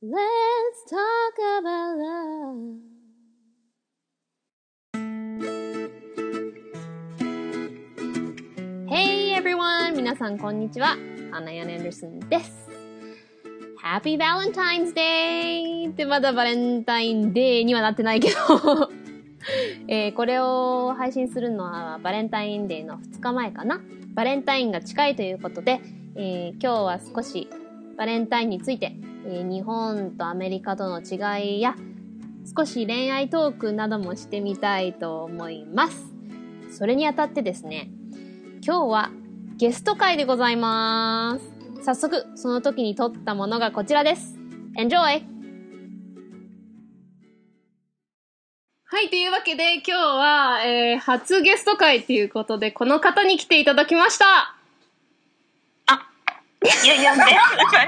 [0.00, 2.78] Let's talk about love.
[8.86, 9.96] Hey everyone!
[9.96, 10.96] 皆さんこんにちは。
[11.32, 12.68] アナヤン・アンダーソンです。
[13.82, 15.90] Happy Valentine's Day!
[15.90, 18.36] ってまだバレンタインデーにはなってないけど、
[19.88, 23.80] えーこれを配信するのはバレンタインデーの2日前かな。
[24.14, 25.80] バレンタインが近いということで、
[26.14, 27.48] えー今日は少し
[27.96, 28.92] バレンタインについて、
[29.30, 31.76] 日本とアメリカとの違いや
[32.56, 36.14] 少し恋愛トークなどもしてみたいと思います。
[36.70, 37.90] それにあたってですね、
[38.64, 39.10] 今日は
[39.56, 41.84] ゲスト会でございます。
[41.84, 44.36] 早速、その時に撮ったものがこちらです。
[44.76, 45.22] Enjoy!
[48.90, 54.57] はい、というわけで今日は、えー初ゲスト会ということで、この方に来ていただきました。
[56.64, 57.24] いやいや、ね、
[57.72, 57.86] 何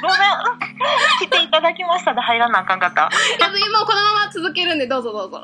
[0.00, 1.28] ごめん。
[1.28, 3.10] 来ていただきましたで入らなあかんかった。
[3.10, 5.42] いや、もうこのまま続けるんで、どうぞどうぞ。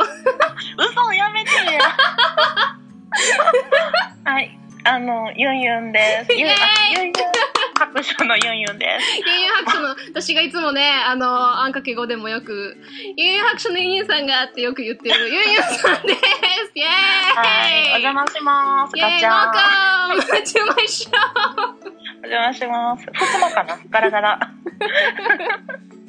[0.78, 1.80] 嘘やめてや。
[4.24, 4.56] はい。
[4.84, 6.32] あの、ユンユンです。
[6.32, 6.56] ゆ、イエー
[6.90, 7.12] イユンユン
[7.80, 9.16] 白書のユンユンです。
[9.16, 12.76] ユンユン白書の、私がいつもね、あの、あんかけ語でもよく、
[13.16, 16.20] ユンユン白書のユンユンさんがってよく言ってる、ユンユンさんです
[16.74, 16.90] イェーイ
[17.36, 17.82] はい。
[17.84, 18.98] お邪魔します。
[18.98, 19.22] イェーイ。
[19.22, 21.10] Welcome to my show!
[22.22, 23.06] お邪魔します。
[23.06, 24.38] ふつまかなガラガラ。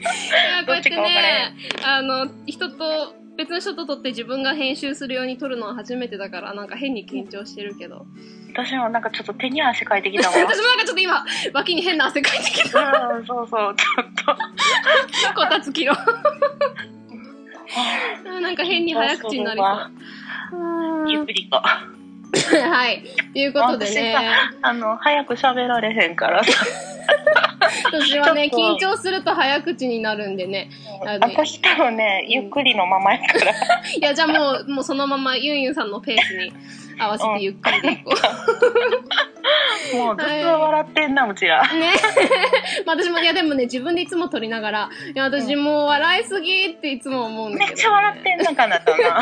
[0.01, 8.05] いやこうやってね、あの、人と、別の人と撮って自分が編集するように撮るのは初めてだから、なんか変に緊張してるけど。
[8.53, 10.35] 私もなんかちょっと手に汗かいてきたわ。
[10.45, 12.79] 私もなんかちょっと今、脇に変な汗かいてきた。
[12.79, 14.35] うん、そうそう、ちょっと。
[15.35, 15.95] こたつキロ。
[18.41, 20.57] なんか変に早口になりそ
[21.07, 21.09] う。
[21.09, 21.61] ゆっくりと。
[22.69, 23.03] はい。
[23.33, 24.15] ということでね、
[24.61, 26.51] あの、早く喋られへんからさ。
[27.85, 30.69] 私はね、緊張すると早口になるんでね。
[31.05, 33.51] あの私多分ね、ゆっくりのままやから。
[33.97, 36.53] いや、じゃあもう、もうそのままユンユンさんのペースに
[36.99, 38.11] 合わせてゆっくりでいこ
[39.95, 41.61] もうずっと笑ってんな、うちら。
[41.61, 41.77] う。
[41.77, 41.91] ね。
[42.85, 49.21] まあ私も、いやでもね、自分でいつも撮りながら、いや、私もう笑いすぎっていつも思うんだけど、めっちゃ笑ってんな、かなたな。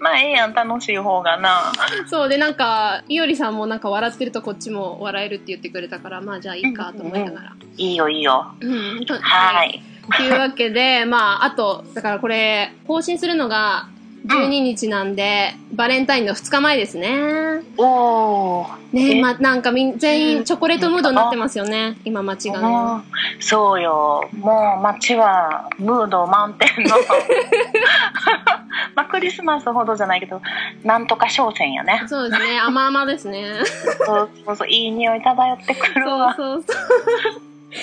[0.00, 1.72] まあ、ええやん、楽しい方がな。
[2.08, 7.52] そう、で、なんか、いおりさんもなんか笑ってるとこっちも笑えるって言ってくれたから、まあじゃあいいかと思いながら。
[7.76, 8.52] いいよ、いいよ。
[8.60, 9.04] うん。
[9.20, 9.82] はい。
[10.16, 13.88] というわけで、まあ、あと、だからこれ、更新するのが
[14.26, 17.62] 12日なんで、バレンタインの2日前ですね。
[17.76, 18.66] おー。
[18.92, 19.20] ねえ？
[19.20, 22.68] まあ、なんかみん全うん員チョコレートムードになってますよね、今街がね。
[22.68, 23.02] うん
[23.40, 24.28] そうよ。
[24.38, 26.90] もう街はムード満点の。
[28.94, 30.40] まあクリスマスほどじゃないけど、
[30.84, 32.02] なんとか商戦やね。
[32.06, 33.54] そうですね、甘々ですね。
[34.06, 36.34] そうそうそう、いい匂い漂ってくるそうわ。
[36.36, 36.76] そうそう。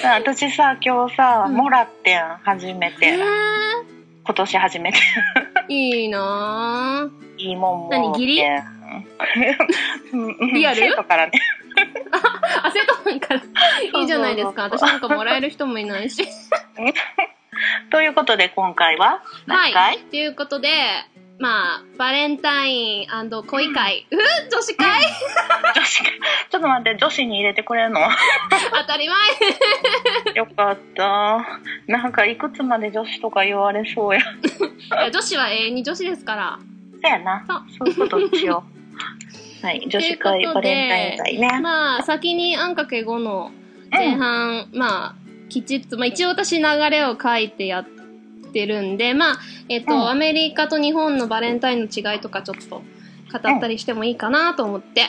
[0.14, 3.08] 私さ、今日さ、うんもらってん、初めて。
[3.08, 3.20] え
[4.30, 5.00] 今年初めて。
[5.70, 7.42] ー、いいなぁ。
[7.42, 8.60] いいもんも何義理リア
[10.76, 10.82] ル？
[10.82, 11.42] 生徒からね。
[12.62, 13.42] あ、生徒さんから。
[14.02, 14.66] いいじゃないですか。
[14.66, 16.28] 私なんかもらえる人もいないし。
[17.90, 19.74] ということで今回ははい。
[19.74, 20.70] 何回、ということで、
[21.40, 23.08] まあ、バレンタイン
[23.48, 24.06] 恋会。
[24.12, 24.20] うふ
[24.52, 25.02] 女子会？
[25.74, 26.10] 女子か
[26.50, 28.02] ちょっと待って女子に入れてくれるの？
[28.82, 29.18] 当たり前。
[30.36, 31.62] よかった。
[31.88, 34.20] なんかいくつまで女子とか言われそうや。
[34.22, 34.24] い
[34.92, 36.60] や女子は永遠に女子ですから。
[37.02, 37.46] そうやな。
[37.48, 37.64] そう。
[37.78, 38.66] そういうことにしよ
[39.64, 39.66] う。
[39.66, 43.52] はい女子会バレンタイン会ね、まあ、先にあんかけ5の
[43.92, 45.16] 前半、まあ、
[45.50, 47.86] きちっと、まあ一応私流れを書いてやっ
[48.52, 49.40] てるんで、まあ、
[49.70, 50.10] えっ、と、うん。
[50.10, 52.84] アメリカと日本のバレンタインの違いとかちょっと語
[53.38, 55.08] ったりしてもいいかなと思って。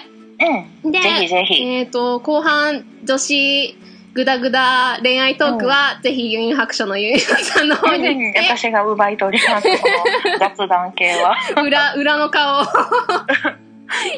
[0.85, 3.77] うん、で、ぜひぜひ、えっ、と、後半、女子、
[4.13, 9.89] グダグダ恋愛トークは、ぜひユンユン白書のユンユンさんの方に行って、私が奪い取りますこ
[10.31, 11.37] の雑談系は。
[11.63, 12.65] 裏、 裏の顔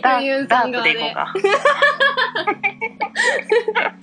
[0.05, 1.33] ユンユンーダーさん側でクでいこうか。
[3.97, 4.02] うん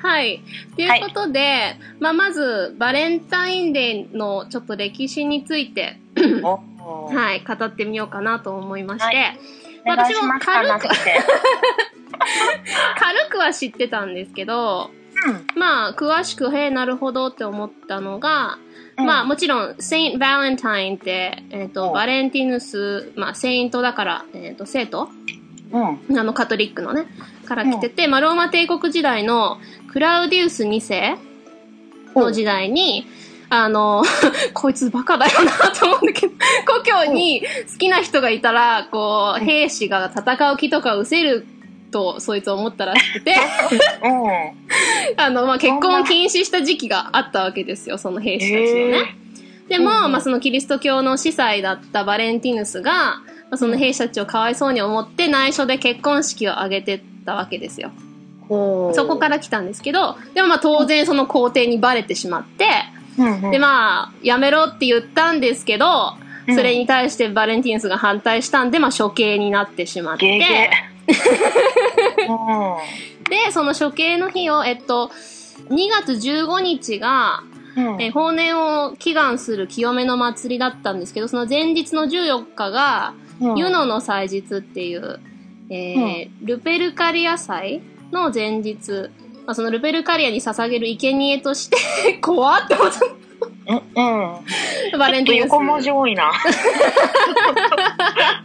[0.00, 0.42] はい。
[0.76, 5.98] ということで、まあ、まず、バレンタインデーのちょっと歴史について、
[6.82, 9.38] おはい、語ってみようかなと思いまして、はい。
[9.86, 10.88] 私も軽く
[12.98, 14.90] 軽くは知ってたんですけど、
[15.56, 18.58] まあ、詳しく、へえ、なるほどって思ったのが、
[18.98, 19.06] うん。
[19.06, 21.90] まあ、もちろん、セイント・バレンタインって、えっ、と、う。
[21.90, 25.08] んバレンティヌス、まあ、セイントだから、えっ、と、生徒
[25.72, 25.78] う
[26.12, 26.18] ん。
[26.18, 27.06] あの、カトリックのね、
[27.50, 29.58] から来てて、まあ、ローマ帝国時代の
[29.92, 31.18] クラウディウス2世
[32.14, 33.06] の時代に、
[33.48, 34.04] あの、
[34.54, 41.44] こいつバカだよなと思うんだけど、故郷に好きな人がいたら、こう、兵士が戦う気とか失せる
[41.90, 43.34] と、そいつ思ったらしくて、
[44.04, 44.52] うん。
[45.18, 49.16] あの、まあ、結婚を禁止した時期があったわけですよ、その兵士たちのね。
[49.68, 57.90] でも、まあ、そのキリスト教の司祭だったバレンティヌスが、まあ、その兵士たちをかわいそうに思って内緒で結婚式を挙げてたわけですよ。
[58.48, 62.66] そこから来たんですけど、でもまあ当然その皇帝にバレてしまって、
[63.16, 70.70] うんうんでまあ、やめろって言ったんですけど、うんそれに対してバレンティヌスが反対したんで、まあ処刑になってしまって。
[73.28, 75.12] で、その処刑の日を、えっと、
[75.68, 77.42] 2月15日が、
[77.76, 77.94] うん。
[77.94, 85.20] うんえー法年を祈願する清めの祭りだったんですけど、その前日の14日が、うんユノの祭日っていう、
[85.70, 87.80] えールペルカリア祭
[88.12, 89.10] の前日、
[89.46, 92.90] まあ、そのルペルカリアに捧げる生贄として、 怖って思っ
[93.68, 93.76] うん。
[93.76, 93.82] うん。
[94.90, 94.98] た。
[94.98, 95.44] バレンティヌス。
[95.44, 96.32] 横文字多いな。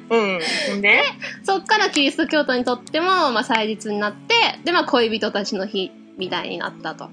[0.09, 0.81] うん。
[0.81, 1.01] で？
[1.43, 7.09] そっからキリスト教徒にとっても、まあ、祭日になって、で、まあ、恋人たちの日みたいになったと。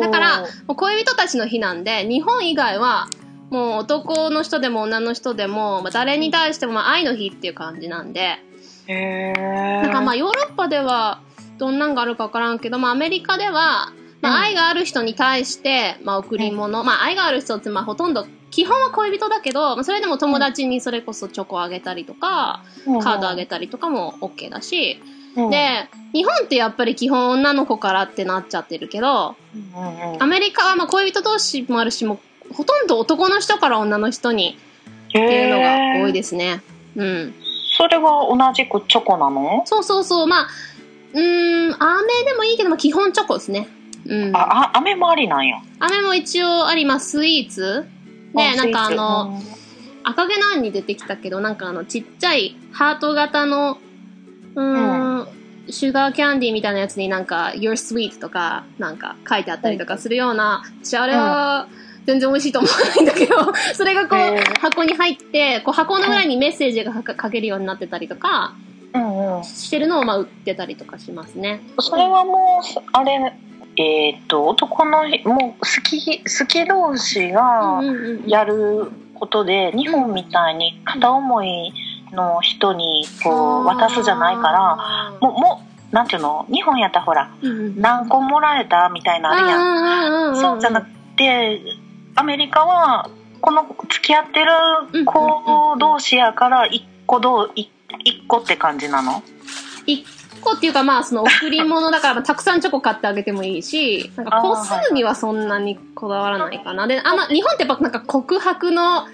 [0.00, 3.08] だから、恋人たちの日なんで、日本以外は、
[3.50, 8.38] もう男の人でも女の人でも、まあ、誰に対してもまあ愛の日っていう感じなんで、
[8.92, 11.20] なんかまあヨーロッパでは
[11.58, 13.92] どんなんがあるかわからんけど、まあアメリカでは、
[14.22, 14.34] まうん。
[14.34, 22.64] あ愛がある人に対して、まあ贈り物、まあ愛がある人ってまあほとんど、基本は恋人だけど、まあそれでも友達にそれこそチョコあげたりとか、
[23.02, 25.00] カードあげたりとかも OK だし、
[25.36, 30.22] うん、で、日本ってやっぱり基本女の子からってなっちゃってるけど、うんうんうん。
[30.22, 32.20] アメリカはまあ恋人同士もあるし、も
[32.50, 34.58] うほとんど男の人から女の人に
[35.08, 36.62] っていうのが多いですね。
[36.96, 37.34] うん。
[37.80, 39.62] それは同じくチョコなの？
[39.64, 40.26] そうそうそう。
[40.26, 40.48] まあ、
[41.14, 43.68] うーん、飴でもいいけど、まあ基本チョコですね。
[44.04, 44.36] うん。
[44.36, 45.56] あ、あ、飴もありなんや。
[45.78, 47.12] 飴も一応あります。
[47.12, 47.88] スイーツ
[48.34, 49.60] で、なんかあの、スイーツ
[50.02, 53.78] 赤毛のアンに出てきたけど、なんかあの、ちっちゃいハート型の、
[54.56, 55.28] うーん、
[55.70, 61.66] シュガーキャンディーみたいなやつになんか、You're sweet とか、なんか書いてあったりとかするような、私あれは、
[62.10, 63.36] 全然美味しいと思わないんだけど、
[63.74, 64.40] それがこへー。
[64.40, 68.54] う、箱に入って、こう箱の裏にメッセージが書けるようになってたりとか、
[68.92, 69.44] うんうん。
[69.44, 71.60] してるのをまあ売ってたりとかしますね。
[71.78, 73.32] それはもう、あれ、
[73.76, 77.80] えっ、と、男の、もう好き、好き同士が
[78.26, 81.72] やることで、日本みたいに片思い
[82.12, 84.76] の人にこう渡すじゃないから、
[85.20, 86.46] もう、もう、なんていうの？
[86.48, 90.32] 日本やったらほら、うんうん何個もらえたみたいなあるやん。
[90.32, 91.60] んそうじゃなくて、
[92.14, 93.10] アメリカは、
[93.40, 97.70] この付き合ってる子同士やから、一個どう、一
[98.04, 99.22] 一個って感じなの？
[99.86, 100.04] 一
[100.40, 106.86] 個っていうかまあその贈り物だからたくさんチョコ買ってあげてもいいし、なんか個数にはそんなにこだわらないかな。
[106.86, 109.06] で、あんま、日本ってやっぱなんか告白の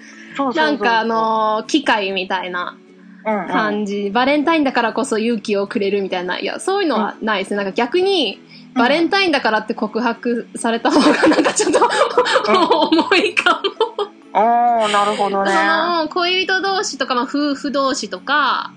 [0.53, 2.77] なんかあ、の、機会みたいな
[3.25, 7.57] うんうん、感じ、バレンタインだからこそ勇気をくれるみたいな、いや、そういうのはないですね。
[7.57, 8.39] なんか逆に、
[8.77, 11.79] バレンタインだからって告白された方がなんかちょっと、
[12.89, 13.61] 重いか
[13.99, 14.17] も。
[14.33, 15.51] おー、なるほどね。
[15.51, 18.71] その恋人同士とか、まあ、夫婦同士とか、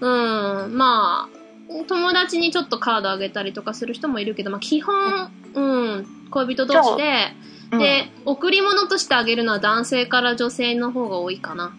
[0.00, 0.64] うんうん。
[0.64, 7.34] うん、まあ、友達にちょっとカードあげたりとかする人もいるけど、まあ、基本、うん、恋人同士で、
[7.72, 7.78] うん。
[7.78, 11.72] で、贈り物としてあげるのは男性から女性の方が多いかな。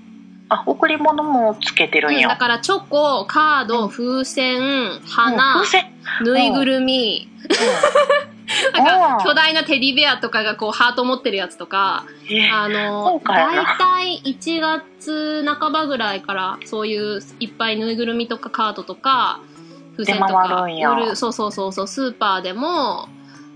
[0.50, 2.28] あ、贈り物もつけてるうんん、や。
[2.28, 5.64] だからチョコ、カード、風船、うん花
[6.22, 7.30] ぬいぐるみ、
[8.76, 8.84] うん。
[8.84, 9.24] なんかうん。
[9.24, 19.42] 巨大なテディベアとかがこうハート持ってるやつとか、えあの豪、華やなだいたい1月半ばぐらいからそういういっぱいぬいぐるみとかカードとか、
[19.98, 23.08] 風船とか、夜、そうそうそうそう、スーパーでも、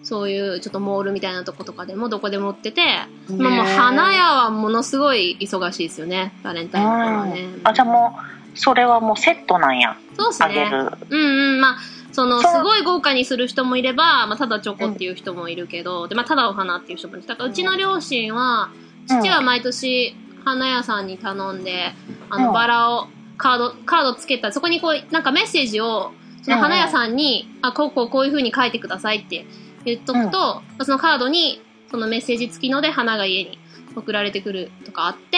[0.03, 2.81] そういうちょっとモールみたいなとことかでもどこでも売ってて、
[3.29, 7.41] まあもう花屋はものすごい忙しいですよね、バレンタインはね。
[7.41, 8.19] うんあ、じゃあも
[8.53, 9.97] う、それはもうセットなんや。
[10.17, 10.45] そうですね。
[10.45, 10.91] あげる。
[11.09, 11.77] うんうん、まあ、
[12.11, 17.27] その、すごい豪華にする人もいれば、まあ、ただチョコっていう人もいるけど、で、まあ、ただお花っていう人もいる。
[17.27, 21.91] だから、うちの両親は、うん父は毎年、花屋さんに頼んで、
[22.29, 23.07] あの、うんバラを、
[23.37, 26.11] カード、カードつけた、そこにこう、なんかメッセージを、
[26.43, 29.45] その花屋さんに、あ、こうこうこういう風に書いてくださいって
[29.85, 33.59] 言っとくと、そのカードに、そのメッセージ付きので花が家に
[33.95, 35.37] 送られてくるとかあって、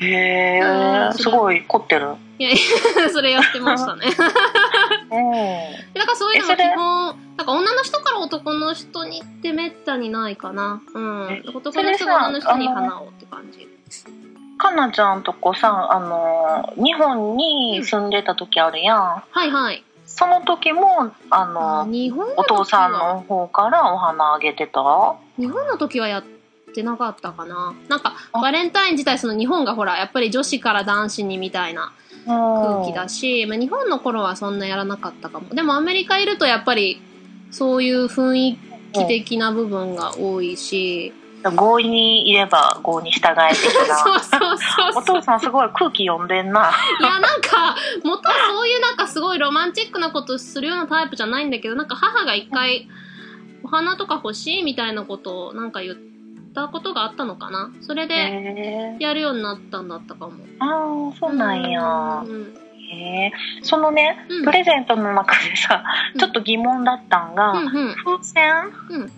[0.00, 2.14] へうんえ、すごい凝ってる。
[2.38, 4.06] いやいや、 それやってましたね。
[5.12, 5.92] うん。
[5.92, 7.06] で なんかそういうのも基本、
[7.36, 10.80] なんか女の人から男の人にってめったにないかな。
[10.94, 11.42] うんえ。
[11.52, 13.68] 男の人が女の人に花をって感じ。
[14.56, 19.22] かなちゃんとこさ、あの、日本に住んでた時あるやん。
[19.30, 19.84] はいはい。
[20.16, 24.80] その時も、あの、日本のお父さんの方からお花あげてた？
[25.38, 26.24] 日本の時はやっ
[26.74, 27.74] てなかったかな。
[27.88, 31.92] なんか、あバレンタイン自体その日本がほら、やっぱり女子から男子にみたいな
[32.26, 35.54] 空気だし、まあ、日本の頃はそんなやらなかったかも。
[35.54, 37.00] でもアメリカいるとやっぱり、
[37.50, 38.58] そういう雰囲
[38.92, 41.14] 気的な部分が多いし、
[41.48, 43.96] 合にいれば合に従え的な。
[44.04, 46.70] そうそうそうお父さんすごい空気読んでんな。
[47.00, 52.88] いや、なんか、元はそういうなんかすごいロマンチックなことするようなタイプじゃないんだけど、なんか母が一回、
[53.62, 55.96] お花とか欲しいみたいなことをなんか言っ
[56.54, 60.32] たことがあったのかなそれで、やるようになったんだったかも。
[60.58, 62.22] ああ、そうなんや。
[62.24, 63.32] うんへえ。
[63.62, 65.84] そのね、うんプレゼントの中でさ、
[66.18, 68.72] ちょっと疑問だったんが、うんうん風船？
[68.90, 69.12] うん。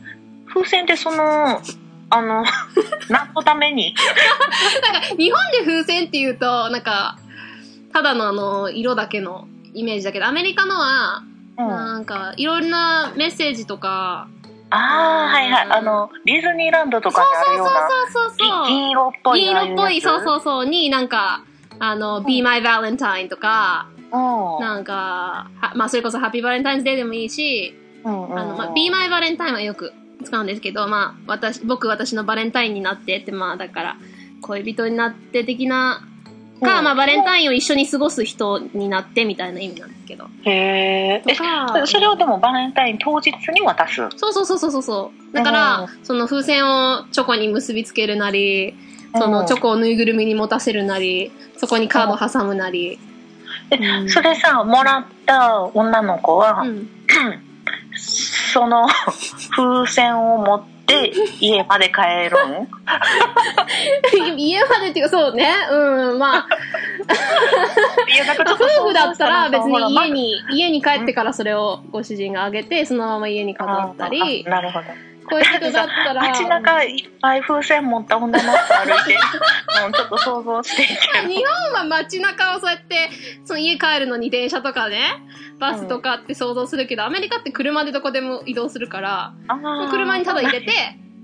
[0.46, 1.60] 風船ってその、
[2.14, 2.44] あの、
[3.08, 3.94] 何のために？
[4.92, 7.16] なんか、日本で風船って言うと、なんか、
[7.92, 11.22] ただのあの、色だけのイメージだけど、アメリカのは、
[11.58, 11.72] うん。
[11.72, 14.28] あなんか、いろんなメッセージとか、
[14.68, 15.66] あー、はいはい。
[15.70, 18.66] あの、ディズニーランドとかにあるような、そうそうそうそう。
[18.66, 19.40] ぎ銀色っぽい。
[19.40, 20.24] 銀色っぽい、そうう。
[20.24, 21.42] そうそう、になんか、
[21.78, 24.60] あの、Be My Valentine とか、うん。
[24.60, 29.92] なんか、はまあ、それこそ Happy Valentine's Day でもいいし、うんうんあの、まあ、Be My Valentine はよく
[30.22, 33.96] 使うんですけど、まあ、私、僕、私のバレンタインになってって、まあ、だから、
[34.40, 36.02] 恋人になって的な、
[36.62, 40.26] か、うんまあ、バレンタインを一緒に過ごす人になってみたいな意味なんですけど。
[40.44, 41.22] へえ。
[41.26, 43.96] とかえ、それをでもバレンタイン当日に渡す？
[44.16, 45.34] そうそうそうそうそう。
[45.34, 48.74] だから、うその風船をチョコに結びつけるなり、
[49.14, 52.98] そのチョコをぬいぐるみに持たせるなり、そこにカード挟むなり。
[53.70, 56.88] えうんそれさ、もらった女の子は、うん。
[58.52, 58.86] その
[59.56, 62.68] 風船を持って 家まで帰るん
[64.36, 65.48] 家までっていうか、そうね。
[65.70, 66.46] うん、まあ、
[68.52, 74.84] 夫婦だったら別に家にに、家に帰ってからそれをご主人があげて、そのまま家に飾ったり、なるほど。
[75.28, 79.18] 恋人だったら、街中いっぱい風船持った女の人歩いて、
[79.82, 80.82] もうちょっと想像して
[81.26, 83.10] 日本は街中をそうやって、
[83.44, 85.22] その家帰るのに電車とかね、
[85.58, 89.32] バスとかって想像するけど、アメリカって車でどこでも移動するから、
[89.86, 89.90] ど。
[89.90, 90.72] 車にただ入れて、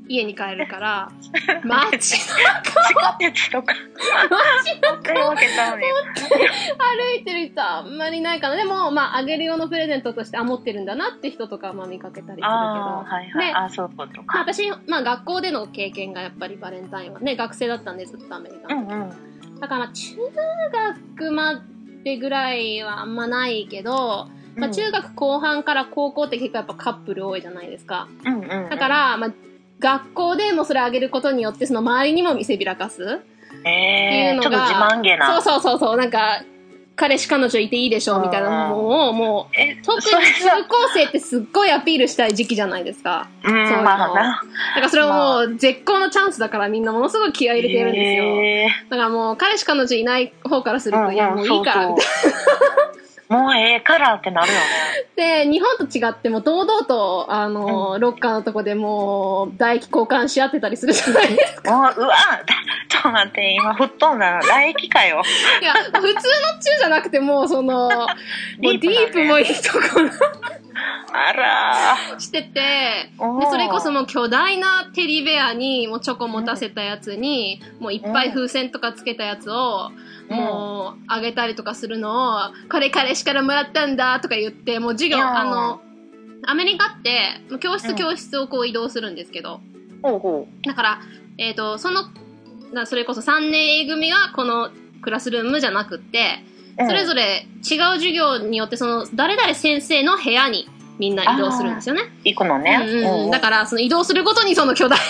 [0.08, 1.12] 家に帰るから、
[1.64, 3.74] 街地下鉄とか。
[3.74, 8.56] そういうわけちゃうねん歩いてる人はあんまりいないかな。
[8.56, 12.48] でも、まあ、あげる用のプレゼントとして、あ、持ってるんだなって人とか、まあ見かけたりするけど。
[12.48, 13.46] はいはい。
[13.46, 14.52] ねあそういうことまあか。
[14.52, 18.80] 私、まあ学校での経験がやっぱりバレンタインはね、学生だったんでずっとアメリカの。
[18.80, 19.60] うんうん。
[19.60, 20.16] だからまあ中
[21.18, 21.62] 学ま
[22.04, 28.08] でぐらいはあんまないけど、まあ中学後半から高校って結構やっぱカップル多いじゃないですか。
[28.24, 28.70] うんうんうん。
[28.70, 29.30] だか、ら、まあ
[29.78, 33.02] 学校でもそれあげることによってその周りにも見せびらかす？
[33.02, 34.68] っていうのえー、ちょっとが。
[34.68, 35.40] 自慢げな。
[35.40, 36.42] そうそうそうそう、なんか、
[36.96, 43.28] 彼氏彼女いていいでしょみたいなものをもう、え、特にそれ中さ、高生ってすっごいアピールしたい時期じゃないですか。
[43.44, 44.14] うん、そういうのまあな。
[44.14, 44.14] だ
[44.74, 48.24] からそれをもう絶好のチャンスだからみんなものすごい気合い入れてるんですよ。
[48.42, 54.60] えだからもう彼氏彼女いない方からすると、うんいやもういいからみたいそうそう もうええからってなるよね。
[55.16, 55.44] な。
[55.44, 61.70] で、日本と違っても堂々と、あの、ロッカーのとこでもう唾液交換し合ってたりするじゃないですか。
[61.70, 62.46] もう、うわ、だ
[62.88, 64.40] ちょっと待って、今吹っ飛んだな。
[64.40, 65.22] 唾液かよ。
[65.60, 68.08] いや、普通のチューじゃなくてもうその、 もう
[68.60, 70.10] ディープもいいところ
[71.12, 73.40] あらしてて、ー。
[73.40, 85.80] で、それこそもう巨大なテディベアに、もうチョコ持たせたやつに、もういっぱい風船とかつけたやつを、うんもう、あげたりとかするのを、これ彼氏からもらったんだとか言って、もう授業、あの、
[86.46, 87.80] アメリカって、教うん。
[87.80, 89.60] 室教室をこう移動するんですけど、
[90.64, 91.00] だから、
[91.38, 92.04] えっ、と、その、
[92.72, 94.70] なそれこそ3年 A 組はこの
[95.00, 96.44] クラスルームじゃなくって、
[96.78, 96.86] う。
[96.86, 100.68] それぞれ違う授業によって、その、誰々先生の部屋に
[100.98, 102.02] みんな移動するんですよね。
[102.24, 102.78] 行くのね。
[102.82, 104.98] うんだら、から、その移動するごとにその巨大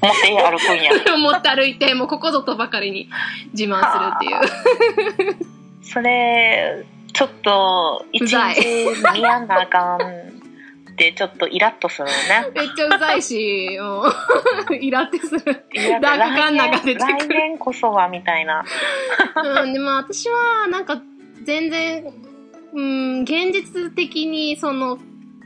[0.00, 0.92] 持って歩くんや。
[1.16, 3.08] 持って歩いて、もうここぞとばかりに
[3.52, 5.36] 自慢するっていう。
[5.84, 10.34] それ、ちょっと、一日見やんなあかん
[10.94, 12.12] って、ちょっとイラッとするね。
[12.54, 14.04] めっちゃうざいし、も
[14.70, 15.40] う、 イラってする。
[16.00, 18.64] ダークカンナが出てくる来年こそは、みたいな。
[19.62, 21.00] うん、でも私は、なんか、
[21.44, 22.04] 全然、
[22.74, 24.98] うん、現実的に、その、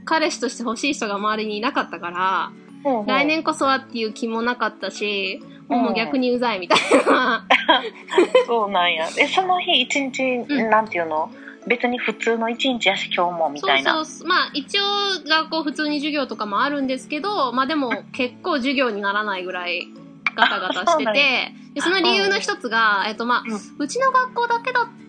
[0.04, 2.50] 彼氏として欲しい人が周りにいなかったから、
[2.82, 7.46] ほうほう来年こそはっていう気もなかったし、もう逆にうざいみたいな。
[8.46, 9.06] そうなんや。
[9.18, 11.30] え、その日一日、うんなんていうの？
[11.66, 13.92] 別に普通の一日やし、今日も、みたいな。
[13.92, 14.28] そうそう。
[14.28, 14.82] まあ一応
[15.28, 19.86] 学校普通に授業とかもあるんですけど、まあでも結構授業にならないぐらい
[20.34, 23.42] ガタガタしてて、でその理由の一つが、えっとまあ、
[23.78, 25.07] ううちの学校だけだった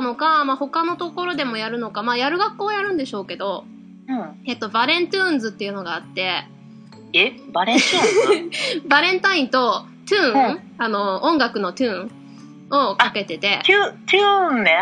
[0.00, 3.64] のか、まあ他のところでもやるのか、まあやる学校はやるんでしょうけど、
[4.08, 4.42] うん。
[4.46, 6.44] えっと Valentunes っていうのがあって、
[7.12, 7.32] え？
[7.52, 8.00] バレンシウ
[8.84, 12.22] ムバレンタインと tune、うんあの音楽の tune
[12.72, 14.74] をかけてて、チュチューンね。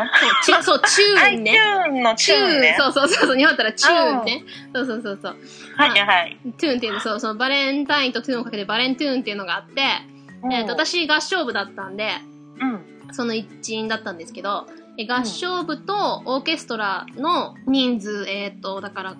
[0.42, 1.58] そう、チそう、 チューンね。
[1.58, 2.76] はい、チューンのチチューン、ね。
[2.78, 4.44] そうそうそうそう、日本だったらチューンね。
[4.72, 5.36] そうそうそうそう。
[5.76, 6.38] はいはい。
[6.58, 9.82] tune っていうの、そう、そのバレンタインと tune をかけて Valentune っていうのがあって、
[10.52, 12.12] えっと、私合唱部だったんで、
[12.60, 12.84] うん。
[13.12, 19.16] その一員だったんですけど、え合唱部とオーケストラの人数、えっ、と、だから、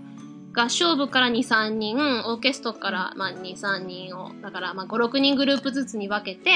[0.53, 1.97] 合唱部から2、3人、
[2.27, 6.51] オーケストラから、まあ、2、3人を、だから、まあ、5、6人グループずつに分けて、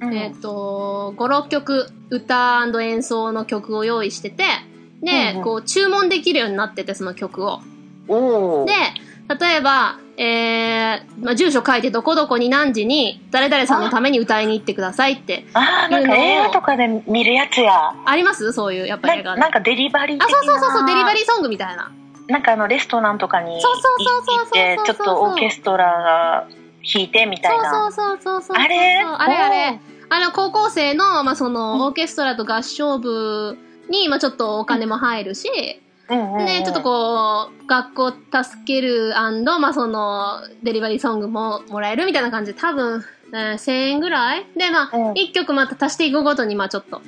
[0.00, 0.14] うん。
[0.14, 4.44] えっ、と、5、6曲、歌演奏の曲を用意してて、
[5.02, 5.44] で、うんうん。
[5.44, 7.60] こう、注文できるようになってて、その曲を。
[8.66, 8.72] で、
[9.28, 15.44] 例えば、えー、まあ、住所書いてどこどこに何時に誰々さんのために歌いに行ってくださいって。
[15.54, 17.94] あーなんか映画とかで見るやつや。
[18.04, 18.52] あります？
[18.52, 19.40] そういう、やっぱ映画で。
[19.40, 20.26] ななんかデリバリーあ。
[20.28, 21.92] そうそうそうそう、デリバリーソングみたいな。
[22.26, 26.48] なんかあのレストランとかに行そうそうそうそうそうって、ちょっとオーケストラが
[26.82, 27.70] 弾いてみたいな。
[27.70, 28.56] そうそうそうそう。
[28.56, 29.04] あれ？
[29.04, 29.80] あれあれ。
[30.10, 33.58] あの、高校生の、まあ、その、オーケストラと合唱部
[33.90, 35.87] に、まあ、ちょっとお金も入るし、うん、
[36.46, 39.12] で、ちょっとこう、学校助ける
[39.60, 42.54] まあ、その、デリバリーソングももらえるみたいな感じ。
[42.54, 44.46] で、多分、えー1000円ぐらい？
[44.56, 45.12] で、まあ、うん。
[45.12, 47.02] 1曲また足していくごとに、まあ、ちょっと、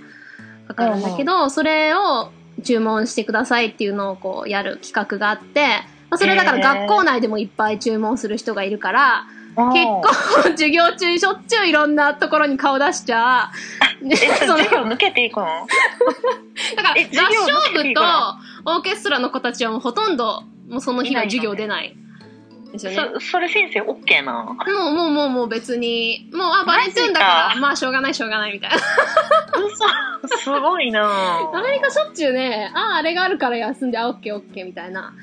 [0.69, 2.30] かかるんだけど、それを
[2.62, 5.66] 注文してくださいっていうのをこう、やる企画があって、
[6.11, 9.25] まあ、それだから学校内でもいっぱい注文する人がいるから、
[9.57, 9.73] うん。
[9.73, 10.02] 結構、
[10.52, 13.50] 授業中しょっちゅういろんなところに顔出しちゃ
[14.02, 14.09] う。
[14.09, 14.16] で、え、
[14.47, 15.47] その、 授業抜けていくの？
[16.76, 18.00] だから、合唱部と
[18.64, 21.97] オーケストラの子たちはもうほとんど、もうその日は授業出ない。
[22.73, 22.99] ですよね。
[23.14, 28.76] そそれ先生 OK なもう、もう、もう、もう別に、もう、あ、バレントゥーンだか、らまあ、しょうがない、しょうがない、みたいな。
[30.29, 31.50] 嘘すごいな。
[31.52, 35.14] アメリカしょっちゅうね、あ、あれがあるから休んで、あ、オッケー、オッケー、みたいな。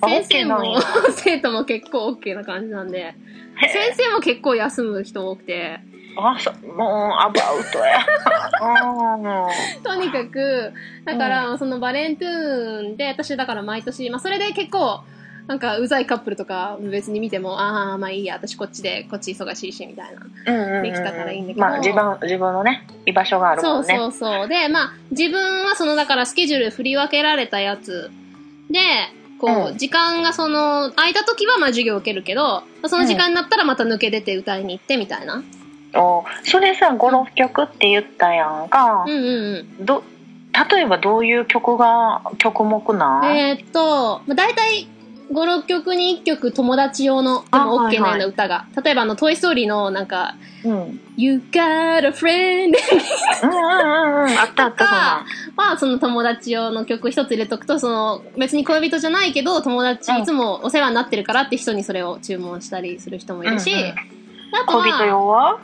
[0.00, 0.80] あ先生 OK もや、
[1.12, 3.14] 生徒も結構オッケーな感じなんで、
[3.56, 5.80] へ先生も結構休む人多くて、
[6.16, 7.98] あそもうアバウトや。
[8.62, 10.72] うんとにかく、
[11.04, 15.00] だから、そのバレントゥーンで、私だから毎年、まあそれで結構、
[15.46, 20.22] なんか、うざいカップルとか別に見ても、ああ、まあいいや、私こっちで、こっち忙しいし、みたいな。
[20.46, 21.60] うんうんうんできたからいいんだけど。
[21.60, 23.96] まあ自分自分のね居場所があるそうもんね。
[23.96, 24.48] そうそう。
[24.48, 28.10] で、まあ、自分はその、だからスケジュール振り分けられたやつ。
[28.70, 28.78] で、
[29.40, 29.78] こう、うん。
[29.78, 35.42] 時間がその、空いた時はまあ授業受けるけど、その時間になったらまた抜け出て歌いに行ってみたいな。
[35.94, 39.04] おそれさ56曲って言ったやんか。
[39.06, 40.02] うん、うんど
[40.70, 42.96] 例えばどういう曲が曲目う。
[42.96, 43.22] なん？
[43.22, 44.86] ん、えーっと、まあ、大体、
[45.32, 48.66] 5、6曲に1曲友達用の、であも OK なようはいはない歌が。
[48.84, 52.74] 例えばあの、トイストーリーのなんか、うん、You got a friend
[53.42, 54.38] うんうんうんうん。
[54.38, 55.68] あったあったそんな。
[55.68, 60.18] んは、その友達用の曲一つ入れとくと、その、別に恋人じゃないけど、友達うん。
[60.18, 63.86] いつもお世話になってるからって人にそれを注文したりする人もいるし、うんうん。
[63.88, 65.58] あとは、恋人用は？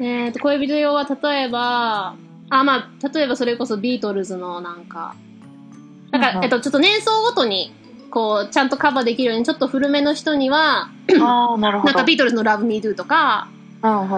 [0.00, 2.14] えーと、恋人用は例えば、
[2.50, 5.14] あ、まあ、例えばそれこそビートルズのなんか、
[6.10, 7.72] なんか、えっと、ちょっと年層ごとに、
[8.10, 10.88] こう、ちゃんとカバーできるように、ちょっと古めの人には、
[11.20, 11.92] ああなるほど。
[11.92, 13.48] なんかビートルズの Love Me Do とか、
[13.82, 14.08] うんうん。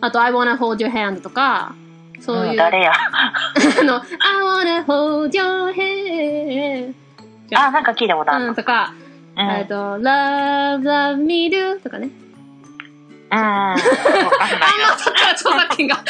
[0.00, 1.74] あと I Wanna Hold Your Hand とか、
[2.20, 2.92] そういう、うん誰や？
[2.92, 4.02] あの、I
[4.42, 6.94] Wanna Hold Your Hand
[7.54, 8.48] あなんか聞いたことある。
[8.48, 8.92] うん、とか、
[9.36, 12.10] えっと、Love, Love Me Do とかね。
[13.30, 16.02] あんまから著作権が。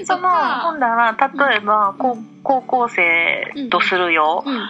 [0.00, 4.68] えそのほんだら例えば、こう高校生とするよ、うん。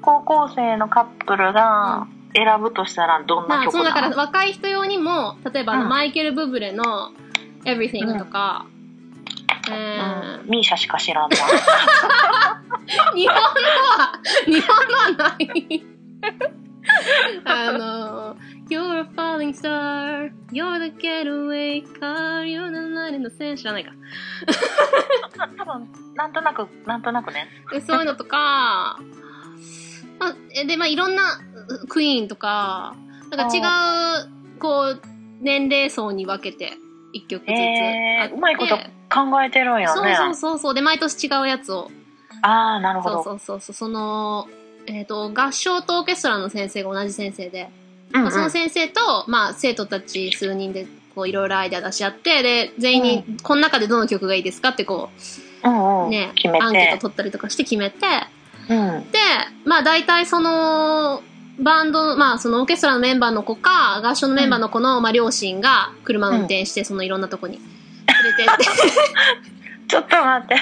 [0.00, 7.12] 高校生のカップルが選ぶとしたらどんなまあ、そ曲なの、のだから若い人用にも、例えばマイケル・ブブレの
[7.64, 8.66] Everything とか、
[9.70, 11.36] えーうん、ミーシャしか知らんな
[13.14, 14.12] 日本のは、
[14.46, 15.84] 日本のはない。
[17.44, 18.36] あの、
[18.70, 23.90] You're a falling star, you're the getaway car, you're the light in the sand 知らないか。
[25.58, 29.00] 多分なんとなくなんとなくねでそういうのとか、
[30.20, 31.40] まあ、えで、まあ、いろんな、
[31.82, 32.94] うクイーンとか、
[33.30, 33.60] なんか違
[34.26, 35.00] う、こう、
[35.40, 36.74] 年齢層に分けて、
[37.12, 37.58] 一曲ずつあって。
[37.58, 40.74] えー、うまいこと考えてるんやそうねそうそうそう。
[40.74, 41.90] で、毎年違うやつを。
[42.42, 43.74] ああなるほどそうそうそう。
[43.74, 44.46] その、
[44.86, 47.70] えっ、と、合唱とオーケストラの先生が同じ先生で、
[48.12, 48.24] うんうん。
[48.24, 55.10] まあ、その先生と、まあ、生徒たち数人で、こう、いろいろアイデア出し合って、で、全員に、この中でどの曲がいいですかって、こ
[55.64, 56.10] う、うんうん。
[56.10, 57.96] ね、アンケート取ったりとかして決めて、
[58.68, 59.10] うん。
[59.10, 59.18] で、
[59.64, 61.22] まあ大体その、
[61.58, 67.58] バンド、まあそのオーケストラのメンバーの子か、合唱のメンバーの子の、まあ両親が車運転して、そのいろんなとこに。
[67.58, 67.66] 連
[68.24, 68.64] れてって。
[69.88, 70.56] ちょっと待って。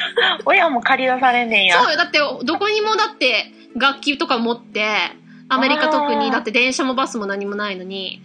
[0.47, 1.83] 親も借り出されんねんや。
[1.83, 4.87] そうよ、だってどこにもだって楽器とか持って、
[5.49, 8.23] アメリカ特に、だって電車もバスも何もないのに、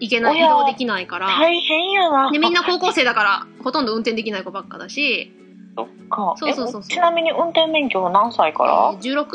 [0.00, 1.26] 行けない、移動できないから。
[1.26, 2.30] 大変やな。
[2.30, 5.32] で、みんな高校生だから、ほとんど運転できない子ばっかだし、
[5.76, 6.34] そっか。
[6.36, 9.26] そうそうそうちなみに運転免許は何歳から、16?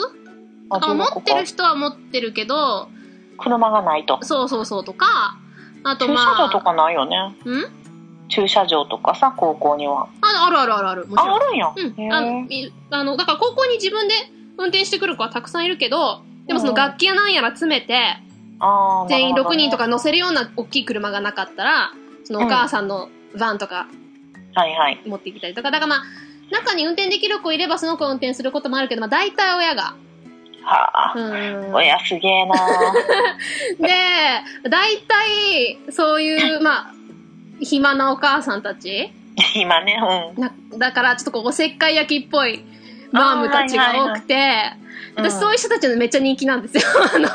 [0.70, 2.90] ああ持16ってる人は持ってるけど、
[3.38, 4.20] 車がないと。
[4.24, 5.38] そうそうそうとか、
[5.84, 7.18] あと駐まあ、車場とかないよね。
[7.46, 7.88] ん？
[8.30, 10.10] 駐車場とかさ、高校には。
[10.22, 11.36] ああるあるあるある、もちあ、ろん。
[11.38, 11.74] あるんや。
[11.74, 12.74] うん。
[12.92, 14.14] あの、だから高校に自分で
[14.58, 18.18] 運転してくる子はたくさんいるけど、でもその楽器やなんやら詰めて、
[19.10, 19.78] 全員6人と。
[19.78, 21.92] か乗せるような大きい車がなかったら、
[22.24, 23.88] そのお母さんのバンとか
[24.58, 25.00] はいはい。
[25.06, 26.04] 持ってきたりとか、だからまあ、
[26.52, 29.96] 中に運転できる子いればその子を運転することもあるけど、まあ大体親が。
[30.64, 31.14] はあ。
[31.16, 31.74] うん。
[31.74, 32.56] 親すげえな
[33.80, 36.92] で、大体、そういう、まあ、
[37.62, 39.12] 暇なお母さんたち
[39.56, 40.00] 今ね、
[40.36, 40.42] うん。
[40.42, 42.66] なだから、ちょっとこう、おせっかい焼きっぽい
[43.12, 44.74] マームたちが多くて、
[45.18, 46.84] 私そういう人たちのめっちゃ人気なんですよ。
[47.16, 47.28] あの、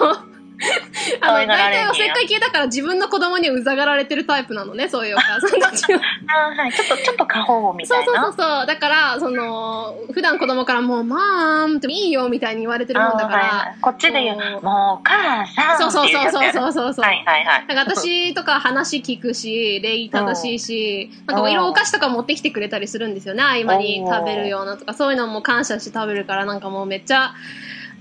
[1.21, 6.01] あの、大体おせっかい系だから自分の子供にうざがられてるタイプなのね、そういうお母さんたちは。
[6.29, 6.73] あーはい。
[6.73, 8.23] ちょっと、ちょっと過保護みそうたいな。
[8.25, 8.67] そうそうそう。
[8.67, 16.53] だから、その、普段子供からもう、マームっていいよみたいに言われてるもんだから、はいはいこっちで言うそう、もう、お母さんそうそうそうそうう。
[16.53, 17.05] そうそうそう。
[17.05, 17.67] はいはいはい。
[17.67, 27.35] なんか私とか話聞くし、礼儀正しいし、なんか色お菓子とか持ってきてくれたりするんですよね、合間に食べるようなとか、そういうのも感謝して食べるから、なんかもうめっちゃ、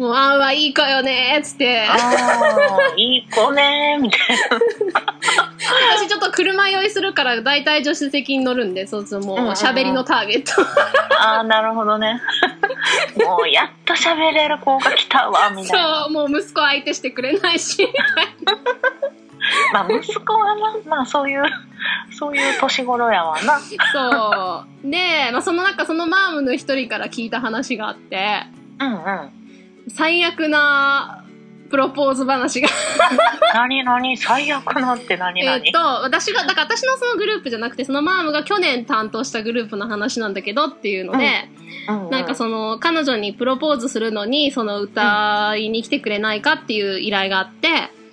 [0.01, 4.19] もう、あんはいい子よねーっつって、ああ、いい子ねー、みたい
[5.95, 10.63] 私ちょっと車酔いするから、大体助手席に乗るんで、そうそう、もう喋りのターゲット。
[10.63, 10.69] な。
[11.19, 12.19] ああ、なるほどね。
[13.23, 16.05] もう、やっと喋れる子が来たわ、みたいな。
[16.05, 17.87] そう、もう息子相手してくれないし、
[19.71, 21.43] まあ、息子はな、まあ、そういう、
[22.17, 23.59] そういう年頃やわな。
[23.59, 24.89] そう。
[24.89, 28.47] で、まあその中、そのマームの一人から聞いた話があって、
[28.79, 29.40] うんうん。
[29.95, 31.25] 最悪な
[31.69, 32.67] プロポーズ話が
[33.53, 34.17] 何何？
[34.17, 35.65] 最悪なって何何？
[35.65, 41.61] えっと、私が、だから私のそのグループじゃなくて、そのマームが去年担当したグループの話なんだけどっていうので、うんうん
[42.11, 47.69] なんかその、彼女にプロポーズするのに、その歌いに来てくれないかっていう依頼があって、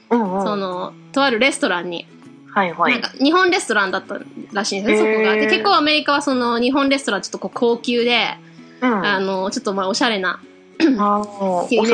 [0.09, 0.43] うんうん。
[0.43, 2.07] その、とあるレストランに、
[2.51, 2.93] はいはい。
[2.93, 4.21] なんか日本レストランだった
[4.53, 5.35] らしいんですよ、そこが。
[5.35, 8.39] で、結構アメリカはその日本レストランちょっとこう高級で、
[8.81, 9.07] うん。
[9.07, 10.41] あの、ちょっとまあおしゃれな
[10.99, 11.87] あって で、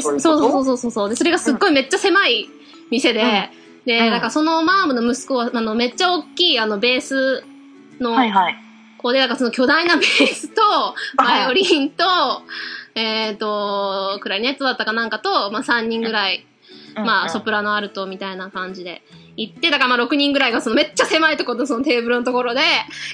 [0.00, 1.08] そういうそうそうそうそう。
[1.08, 2.48] で、それがすっごいめっちゃ狭い
[2.90, 3.50] 店で、
[3.84, 4.10] で、うん。
[4.10, 7.44] なんかそのマームの息子は、あの、めっちゃ大きい、あの、ベース
[8.00, 8.56] の、はいはい。
[8.98, 10.62] こうで、なんかその巨大なベースと、
[11.16, 12.04] バイオリンと、
[12.94, 16.46] えっ、と、クラリネットだったかなんかと、まあ3人ぐらい、
[16.96, 19.02] まあソプラノアルトみたいな感じで
[19.36, 22.62] 行って、だからまあ6人ぐらいがそのめっちゃ狭いところとそのテーブルのところで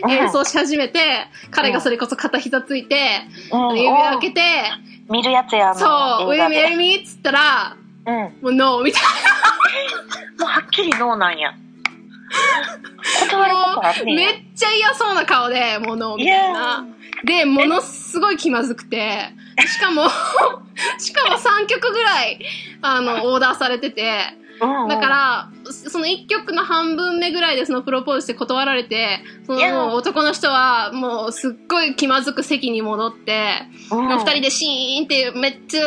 [0.08, 3.76] 演奏し始めて、彼がそれこそ片膝ついて、うん。
[3.76, 4.40] 指開けて、
[5.12, 8.14] 見るやつやそう、ウ映画でェイメルミーっつったら、うん。
[8.14, 9.02] ももうノーみたい
[10.40, 11.52] うはっきりノーなんや。
[13.28, 13.92] 断ることあ。
[14.04, 16.86] めっちゃ嫌そうな顔で、もうノーみたいな。
[17.24, 19.34] で、ものすごい気まずくて、
[19.66, 20.08] しかも、
[20.98, 22.40] しかも3曲ぐらい、
[22.80, 24.18] あの、オーダーされてて、
[24.60, 24.88] うんうん。
[24.88, 34.08] だから、その1曲の半分目ぐらいでそのプロポーズして断られて、その男の人はもうすっごい気まずく席に戻って、うん。
[34.18, 35.84] 二人でシーンってめっちゃ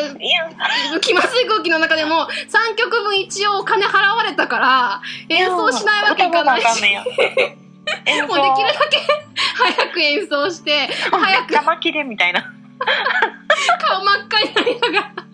[1.01, 7.05] 気まずい空気の中でも3曲分一応お金払われたから演奏しないわけいかないし、もうできるだ
[8.89, 8.97] け
[9.55, 11.53] 早く演奏して、早く。
[11.53, 12.51] 邪魔切れみたいな。
[13.87, 15.25] 顔真っ赤になりながら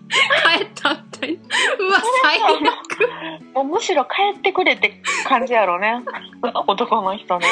[0.58, 1.42] 帰ったみたいな。
[1.78, 3.54] うわ、最悪。
[3.54, 6.02] もうむしろ帰ってくれって感じやろね。
[6.66, 7.46] 男の人ね。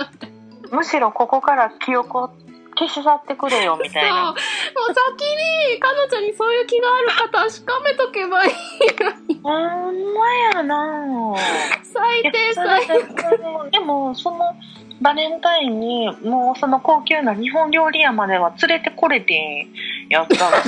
[0.70, 2.30] むしろここから記憶を
[2.78, 4.18] 消し去ってくれよみたいそう。
[4.18, 4.30] もな。
[4.32, 8.52] う先に彼女にそういう気があるか確かめとけばいい
[8.98, 9.40] のに。
[9.42, 11.34] ほんまやな
[11.82, 13.70] 最低最悪。
[13.70, 14.54] でもその
[15.02, 19.66] バレンタインにもうその高級な日本料理屋までは連れてこれて
[20.08, 20.62] やったら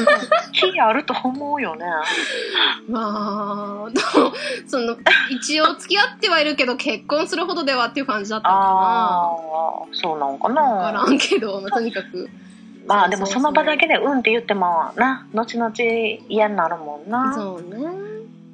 [0.53, 1.87] 気あると思うよね
[2.89, 4.33] まあ、でも
[4.67, 4.97] その、
[5.31, 10.63] 一応付き合ってはいるけど結婚するほどではっていう感じだったのかああそうなのかな。
[10.63, 12.29] わかならんけど、まあ、とにかく。
[12.87, 15.73] まあでもその場だけでうんって言ってもな後々
[16.29, 17.87] 嫌になるもんなそうね。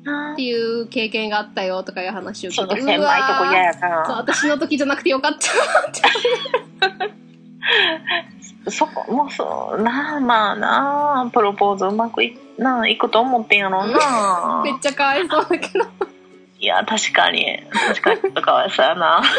[0.05, 2.57] なっていう経験があったよとかいう話を聞いて。
[2.57, 5.41] その狭いとこ嫌やそう、な私の時じゃなくてよかったっ
[5.93, 7.21] て。
[8.71, 15.87] そこもそうなあまあなあプロポーズうまくいなあいくと思ってんやろうな めっちゃかわいそうだけど。
[16.59, 19.23] いや確かに確かにかわいそうやな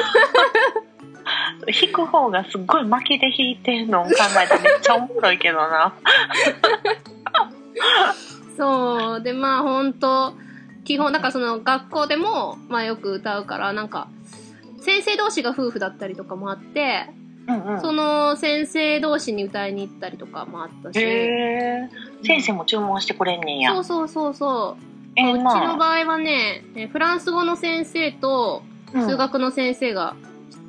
[1.67, 4.12] 弾く方がすっごい巻きで弾いてんのを考
[4.43, 5.93] えてめっちゃおもろいけどな
[8.58, 9.21] そう。
[9.21, 10.34] で、まあ本当
[10.84, 14.08] 基本、なんかその学校でも、まあよく歌うから、なんか、
[14.82, 17.08] 先生同士が夫婦だったりとかもあって、
[17.48, 17.82] うんうん。
[17.82, 21.00] その先生同士に歌いに行ったりとかもあったし。
[22.24, 23.74] 先生も注文してくれんねんや。
[23.74, 24.84] そうそうそうそう。
[25.15, 28.63] えうちのまあ、場合はね、えフランス語の先生と
[28.94, 30.15] うん数学の先生が、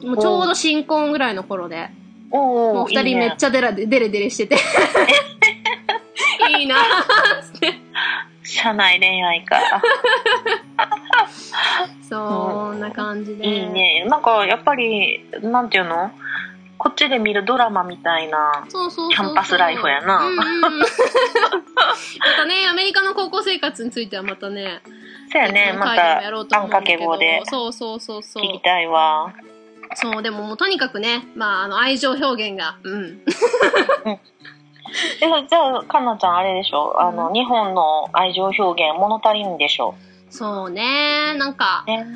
[0.03, 1.91] もうちょうど新婚ぐらいの頃で、
[2.31, 4.57] おお、もう二人めっちゃデラデレデレしてて。
[6.59, 7.82] いいなぁって。
[8.63, 9.57] 社内恋愛か。
[12.09, 13.45] そんな感じで。
[13.45, 13.67] いい。
[13.67, 14.05] ね。
[14.09, 16.13] なんか、やっぱり、なんていうの？
[16.79, 18.67] こっちで見るドラマみたいな。
[18.69, 20.37] キャンパスライフやなうん。
[20.37, 20.45] ま
[22.37, 24.81] たね、アメリカの高校生活についてはまたね、
[25.33, 26.21] そうやね、また
[26.83, 27.05] けで
[27.45, 28.45] そうそうそうそう。
[28.45, 29.33] 聞きたいわ。
[29.95, 33.21] そう、でももうとにかくね、まあ、あの、愛情表現が、うん。
[35.21, 37.01] え、じゃあ、かなちゃんあれでしょ？
[37.01, 39.95] あの、日本の愛情表現物足りんでしょ？
[40.31, 42.07] そうね、なんか、ね。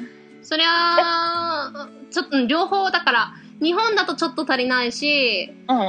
[0.42, 5.84] そりゃあ、ちょっと両方だから、日本だとちょっと足りないし、うんうん。
[5.84, 5.88] や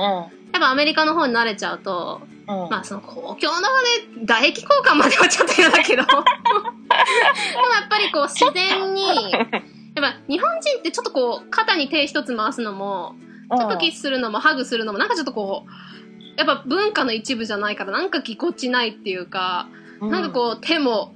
[0.57, 3.81] っぱアメリカの方に慣れちゃうと、うん、まあその公共の場
[4.17, 6.25] で唾液交換まではちょっと嫌だけど、 でもや
[7.85, 9.45] っぱりこう自然に、やっ
[9.95, 13.15] ぱ日本人ってちょっとこう肩に手一つ回すのも、
[13.55, 15.69] ちょっとキスするのもハグするのもなんかちょっとこう、
[16.37, 19.67] やっぱ文化の一部じゃないからなんかぎこちないっていうか、
[19.99, 21.13] うん、なんかこう手も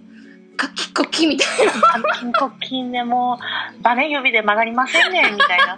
[0.57, 1.73] カキッコキみたいな。
[1.73, 1.75] う、
[2.19, 3.39] 金コ金でも、
[3.81, 5.75] バネ指で曲がりませんね、みたいな。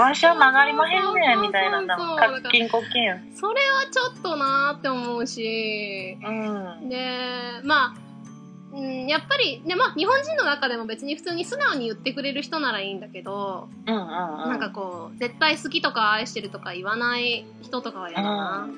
[0.00, 1.78] わしは曲がりまへんねん、みたいな。
[1.78, 3.36] そうそうそうなんか金コ金。
[3.36, 6.88] それはちょっとなーって思うし、うん。
[6.88, 8.03] で、まあ、
[8.74, 14.08] うん、やっぱり、で、まあ、日本人の中でも別に普通に素直に言ってくれる人ならいいんだけど、うんうんうん。
[14.08, 18.68] なんかこう、絶対好きとか愛してるとか言わない人とかは嫌だな。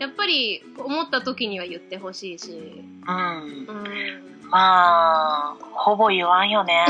[0.00, 3.14] やっぱり、思った時には言ってほしいし、うん。
[3.14, 3.66] うん。
[3.66, 4.38] うん。
[4.50, 6.86] まあ、ほぼ言わんよね。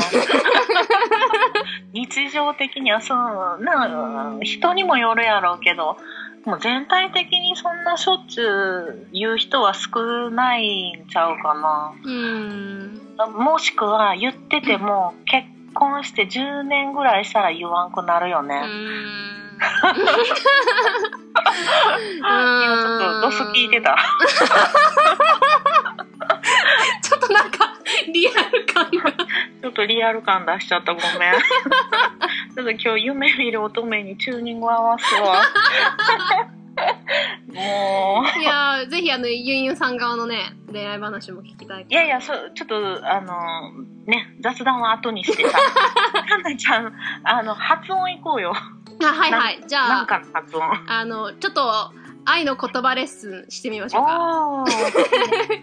[1.93, 5.97] 日常的にはそう、な、人にもよるやろうけど、
[6.49, 11.93] もう全体的にそんなしょっちゅう言う人は少ないんちゃうかな。
[12.03, 12.99] うん。
[13.37, 18.61] もしくは言ってても結婚して10年ぐらいしたら言わんくなるようね。
[18.61, 18.63] ん。
[22.17, 23.95] 今ちょっとドス聞いてた。
[28.11, 29.11] リアル感が。
[29.61, 31.33] ちょっとリアル感出しちゃったごめん。
[32.55, 35.43] ちょっと今日夢見る乙女にチューニング合わすわ。
[37.47, 38.39] もう。
[38.39, 41.85] いやー、ぜひあの、ユンユンさん側のね、恋愛話も聞きたい。
[41.89, 42.75] いやいや、そう、ちょっと、
[43.09, 43.71] あの、
[44.05, 46.93] ね、雑談は後にしてさ、かなちゃん、
[47.23, 48.53] あの、発音いこうよ。
[49.01, 49.63] あ、はいはい。
[49.67, 50.63] じゃあ、なんかの発音。
[50.87, 51.91] あの、ちょっと、
[52.25, 54.65] 愛の言葉レッスンしてみましょうか。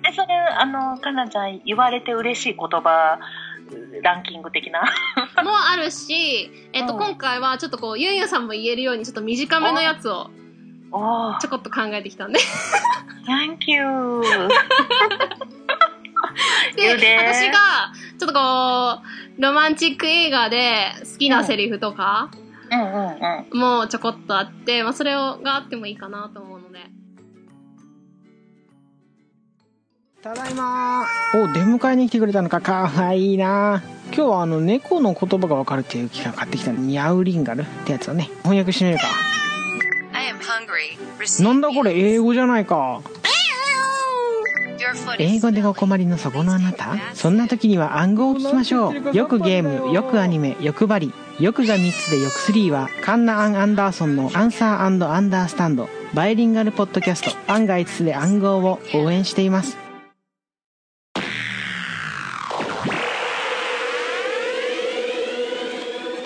[0.09, 3.19] え、それ、あの、かなちゃん、言われて嬉しい言葉、
[4.03, 4.81] ランキング的な？
[5.43, 10.31] もあるし、えっと、うん今回はちょっとこう、ユンユンさんも言えるように、ちょっと短めのやつを
[11.41, 12.39] ちょこっと考えてきたんで。
[13.27, 14.23] Thank you.
[16.77, 19.01] で私が、ちょっとこ
[19.39, 22.81] う、ロマンチック映画で好きなセリフとかうんうん
[23.53, 23.59] うん。
[23.59, 26.81] もちょこっとあって、まあ、それをがあってもいいかなと思うので。
[30.23, 32.61] ただいまお出迎えに来てくれたのか。
[32.61, 33.83] かわいいな。
[34.07, 38.31] 今日はあの猫の言葉がわかるっていう機械を買ってきたニャウリンガルってやつをね。
[38.43, 39.05] 翻訳してみるか。
[41.41, 41.97] なんだこれ？
[41.97, 43.03] 英語じゃないか
[45.19, 46.97] 英語でお困りのそこのあなた？
[47.15, 49.17] そんな時には暗号を聞きましょう。
[49.17, 55.89] よくゲームよくアニメ欲張りよくが3つでよく3はカンナ・アン・アンダーソンのアンサーアンダースタンド。
[56.15, 59.77] バイリンガルポッドキャスト案外5つで暗号を応援しています。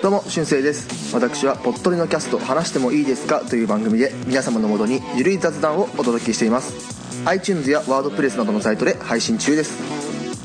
[0.01, 1.13] どうも、しゅんせいです。
[1.13, 3.41] 私は、ぽっとりのキャスト、話してもいいですか？
[3.41, 7.00] という番組で、皆様のもとにゆるい雑談をお届けしています。
[7.25, 9.77] iTunes やワードプレスなどのサイトで配信中です。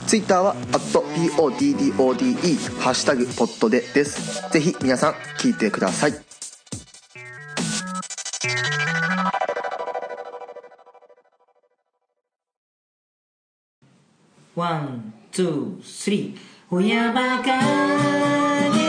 [0.06, 4.48] Twitter は、@poddode、ハッシュタグ、ポットでです。
[4.52, 6.14] ぜひ、皆さん、聞いてください。
[14.54, 16.38] ワン、ツー、スリー。
[16.70, 18.85] 親バカ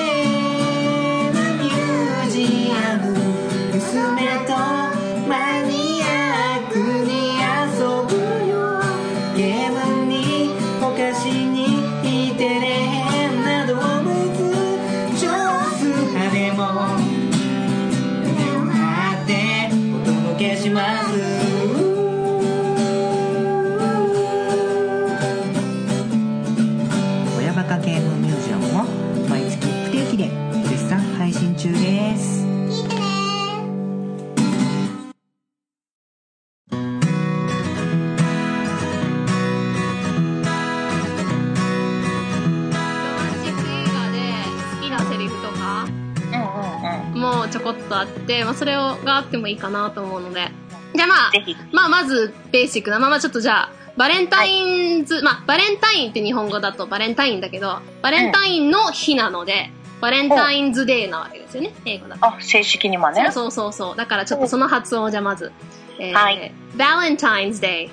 [47.88, 50.48] とあって、まあ、それをがあってもいいかなと思うので。
[50.96, 51.32] じゃあまあ
[51.72, 59.72] まあまずベーシックなままちょっとじゃあ、バレンタインズ、まあバレンタインって日本語だとバレンタインだけど、バレンタインの日なので、
[60.02, 62.26] バレンタインズデーなわけですよね、英語だと。
[62.26, 63.96] あ正式にはねそうそうそう。
[63.96, 65.52] だからちょっとその発音をじゃあまず。
[66.00, 66.52] えーはい。
[66.76, 67.90] Valentine's Day。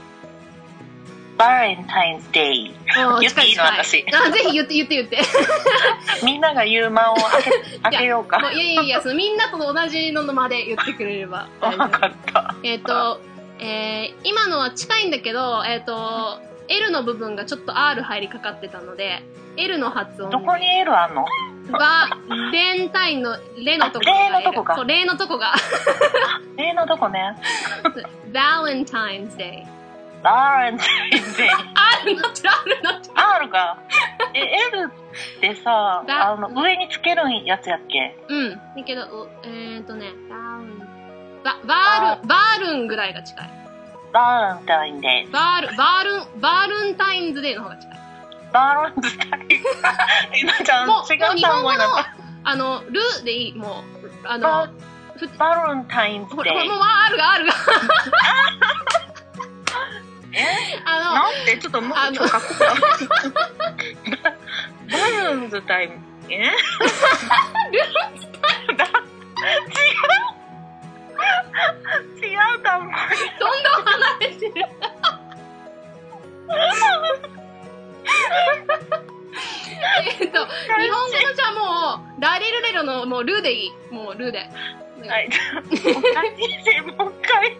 [1.36, 2.74] バレンタインズデイ
[3.20, 3.66] 言っていいの？
[3.70, 4.04] 近い近い。
[4.14, 5.18] あ、ぜひ言って言って言って。
[6.24, 7.50] みんなが言う間を開け
[7.82, 8.38] 開けようか。
[8.52, 11.48] いやいやいや、そのみんなと同じのまで言ってくれれば。
[11.60, 12.06] 分か夫。
[12.06, 12.54] った。
[12.62, 13.20] えっ、と、
[13.58, 19.22] えー今のは近いんだけど、えっ、と、L の部分がちょっと R 入りかかってたので、
[19.56, 20.30] L の発音。
[20.30, 21.24] どこに L あんの？
[21.70, 22.08] が、
[22.52, 24.04] レンタインのレのとこ。
[24.06, 24.76] があレのとこか。
[24.76, 25.54] そう、レのとこが、
[26.58, 27.36] A のとこね。
[28.32, 29.73] バレンタインズデイ
[30.30, 33.14] R なってる、R なってる。
[33.14, 33.78] R が
[34.34, 34.40] え
[34.72, 38.16] L ってさだあの上につけるやつやっけ？
[38.28, 38.50] うん。
[38.50, 40.78] だけど、うえっ、とね、バールン、
[41.44, 43.50] ババールン、バールンぐらいが近い。
[44.12, 47.98] バレンタインデイバール、バールン、バールンタインズデーの方が近い。
[48.52, 49.10] バレンタイ
[49.40, 51.06] ン今ちゃん違もう、
[51.40, 54.72] 単語になった、あの、ルでいい、もう、あバの、
[55.18, 57.52] ふバレンタインズほら、デイもう、あるがあるが。
[60.34, 60.82] え？
[60.84, 62.70] あなんてちょっともうちょっとかっこよ
[64.90, 64.98] バ
[65.30, 65.90] レンタイン
[66.30, 66.34] え？
[66.34, 66.44] 違う
[72.24, 72.90] 違う単語の、
[73.38, 74.52] どんどん離れてる。
[80.20, 83.72] えっと、日本語のじゃあもう、ラレルレロのもうルでいい。
[83.92, 84.50] もうルで。
[85.08, 85.28] はい
[85.62, 87.56] もう一回もう一回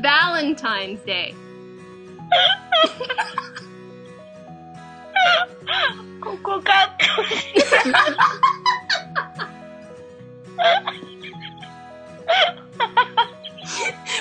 [0.00, 1.34] Valentine's Day。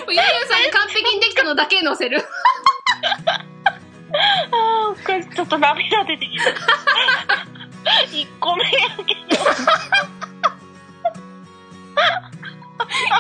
[0.10, 2.24] ゆうゆうさん完璧にできたのだけ載せる。
[4.52, 6.44] あーこれちょっと涙出てきた
[8.12, 9.44] 一個目やけど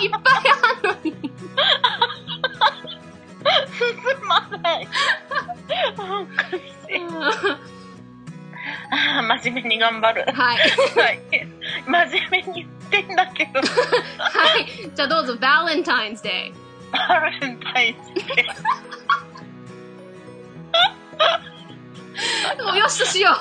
[0.01, 1.13] いっぱいあるのに。
[3.77, 3.95] 進
[4.27, 4.87] まない
[5.97, 6.55] おかし
[6.89, 6.91] い
[8.91, 10.57] あー真面目に頑張るはい。
[10.57, 10.63] は
[11.11, 11.19] い
[11.85, 13.63] 真面目に言ってんだけどは
[14.57, 14.65] い。
[14.95, 16.53] じゃあどうぞ、Valentine's Day。
[16.91, 18.25] バレンタインズデー
[22.63, 23.35] もうよしとしよう。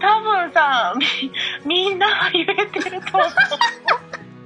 [0.00, 1.06] 多分さみ
[1.64, 3.30] みんなが言えてると思う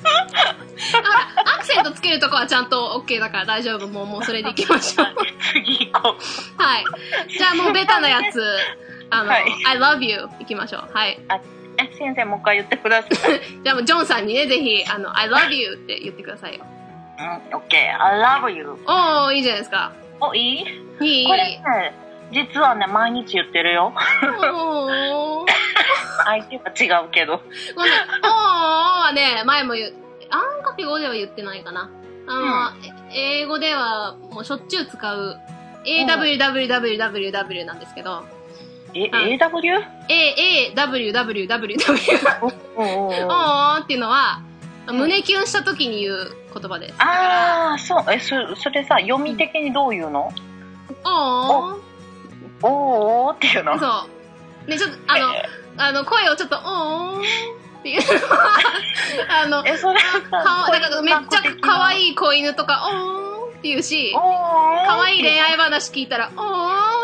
[0.05, 3.89] あアクセントつけるとこはちゃんと OK だから大丈夫。
[3.89, 5.07] もう、もうそれでいきましょう。
[5.53, 6.85] 次行こうはい。
[7.31, 8.43] じゃあもうベタなやつ。
[9.11, 10.91] あの、はい I love you いきましょう。
[10.93, 11.19] はい。
[11.79, 16.65] え先生もう一回言ってください じゃあもうジョンさんにね、ぜひ、あの、I love you って言ってくださいよ。
[17.19, 18.03] うん、オッケー。
[18.05, 18.71] I love you.
[18.87, 19.93] おー、いいじゃないですか。
[20.21, 20.65] お、いい？
[21.01, 21.27] いい？
[21.27, 21.95] これね、
[22.33, 23.93] 実はね、毎日言ってるよ。
[24.23, 25.47] おー。
[26.25, 26.71] 相手は
[27.03, 27.43] 違うけど。
[27.75, 29.95] ごめん、おーはね、前も言う、
[30.31, 31.91] あんかけ語では言ってないかな。
[32.27, 35.37] あの、え英語ではもうしょっちゅう使う、
[35.85, 38.25] awwww なんですけど、
[38.95, 39.83] え、はい AW?
[40.75, 41.77] awwww
[42.77, 44.43] おおおおーっていうのは、
[44.87, 46.95] 胸キュンした時に言う言葉です。
[46.99, 48.05] ああ、そう。
[48.13, 50.33] え、そそれさ、読み的にどう言うの？
[51.05, 51.82] おーおー
[52.63, 53.79] おーっていうの。
[53.79, 53.87] そ
[54.67, 54.71] う。
[54.71, 55.33] で、ちょっと、あの、
[55.79, 58.49] あの、声をちょっと、おーっていうのは、
[59.43, 64.21] あの、え、それかからめっちゃ可愛い子犬とか、おーって言うし、可
[64.87, 66.41] 可愛い恋愛話聞いたら、お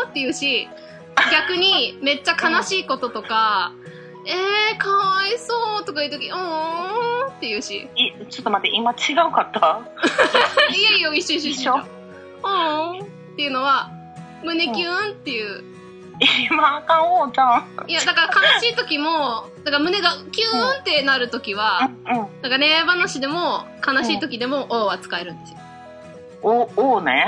[0.05, 0.69] ーって言うし、
[1.31, 3.71] 逆にめっちゃ悲しいこととか、
[4.25, 9.79] えー、かわいそうとか言うとき、おーって言うし、いちょっと待って、今違うかった？
[10.75, 11.61] いやいや、一緒一緒一緒。
[11.61, 11.73] 一緒。
[12.43, 13.89] おーっていうのは、
[14.43, 15.63] 胸キュンっていう。
[16.51, 17.65] 今あかんおうちゃん。
[17.87, 22.41] いや、だから悲しい時も、だから胸がキューンってなる時は、うんうん。
[22.41, 25.59] だから恋愛話でも、悲しい時でも、おーは使えるんですよ。
[26.41, 27.25] お、おうね。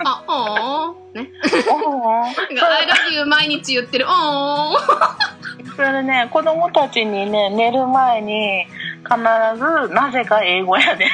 [0.00, 0.08] うん。
[0.08, 1.30] あ、おーね。
[1.70, 8.66] おう I love you 毎日言ってる、おーそれでね、子供たちにね、寝る前に、
[9.04, 9.18] 必
[9.58, 11.06] ず、なぜか英語やで。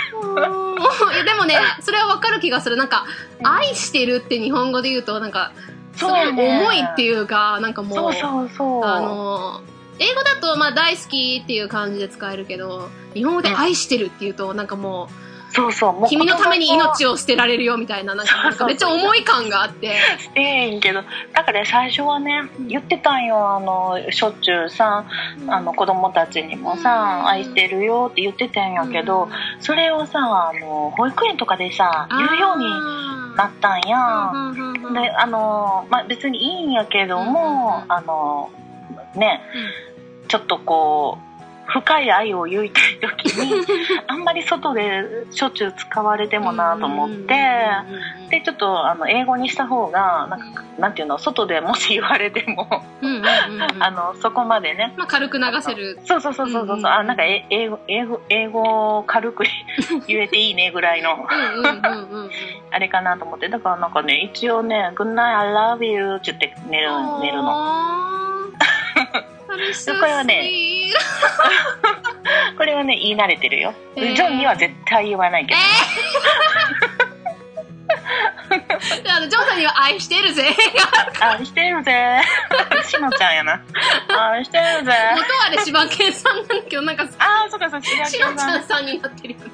[1.14, 2.76] いやでもね、それはわかる気がする。
[2.76, 3.04] なんか、
[3.42, 5.52] 愛してるって日本語で言うと、なんか、
[5.94, 8.84] すごいそうやね重いっていうか、なんかもう、そうそうそう。
[8.84, 9.60] あの、
[9.98, 15.92] 英語だと、まあ、大好きっていう感じで使えるけど、日本語で愛してるっていうと、なんかもそうそう。
[15.92, 19.96] もう、う君のために命をを捨てられるよみたいな、なんかめっちゃ重い感があって、
[20.34, 21.02] えんけど、
[21.34, 25.04] だから最初はね、言ってたんよ、あの、しょっちゅうさ、
[25.48, 26.78] あの、子供たちにもうん。
[26.78, 29.28] さ、愛してるよって言ってたんやけど、
[29.60, 32.64] それをさ、あの、保育園とかでさ、言うように
[33.36, 34.32] なったんや。
[34.94, 38.50] で、で、あの、まあ、別にいいんやけども、うんあの、
[39.14, 39.42] ね、
[40.28, 41.29] ちょっとこう、
[41.70, 43.64] 深い愛を言いたい時に、
[44.08, 47.34] あんまり外でしょっちゅう使われてもなと思って、
[48.30, 52.84] で、ちょっとあの英語にした方が、なんか、なんていうの、外でもし言われても、
[53.80, 55.98] あの、そこまでね、まあ、軽く流せる。
[56.04, 59.44] そうそうそうそうそう、あ、なんかえ英語、英語、英語を軽く
[60.06, 61.26] 言えていいねぐらいの。
[62.72, 66.90] あれかなと思って、だからなんかね、一応ね、Good night, I love you って言って寝る、
[67.20, 68.10] 寝るの。
[69.56, 69.74] の。
[69.74, 70.50] それはね
[72.56, 73.74] これはね、言い慣れてるよ。
[73.96, 75.60] へージョンには絶対言わないけど。
[79.02, 80.44] で あの、ジョンさんには愛してるぜ。
[81.20, 82.20] 愛してるぜ。
[82.86, 83.60] しのちゃんやな。
[84.32, 84.92] 愛してるぜ。
[85.16, 88.36] 元はね、柴犬さんなんだけど、なんか、あー、そうかそう、しばしきやさん。
[88.36, 89.46] のちゃんさんになってるよね。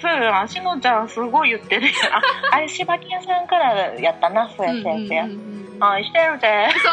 [0.00, 1.94] そうやな、しのちゃんすごい言ってるやん。
[2.14, 2.22] あ、
[2.52, 6.68] あれしばきやさんからやったな、そうやそうやそうんうんうん愛してるぜ。
[6.82, 6.92] そう。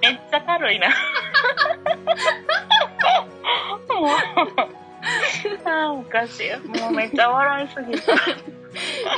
[0.00, 0.88] めっちゃ軽いな。
[3.88, 4.08] もう。
[5.68, 6.50] あおかしい。
[6.80, 8.16] もうめっちゃ笑いすぎた。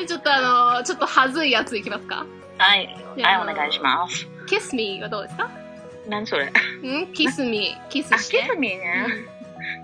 [0.07, 2.27] ちょっとあの、ちょっとはずいやついきますか
[2.59, 2.87] はい、
[3.23, 4.27] はい、お願いします。
[4.47, 5.51] ?kiss me はどうですか
[6.09, 6.53] 何それん
[7.13, 7.77] ?kiss me。
[7.91, 8.39] キスあ、して。
[8.39, 9.07] キスミーね。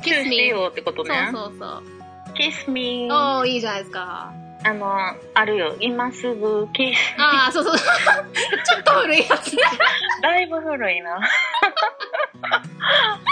[0.03, 0.47] キ kiss スして me。
[0.49, 1.29] よってことね。
[1.33, 1.98] そうそうそう。
[2.39, 3.13] キスミー。
[3.41, 4.33] おー、いいじゃないですか。
[4.65, 4.95] あの、
[5.35, 5.77] あるよ。
[5.81, 6.99] 今すぐキス。
[7.19, 7.75] ああ、そうそう。
[7.77, 9.63] ちょっと古いやつね。
[10.23, 11.19] だいぶ古いな。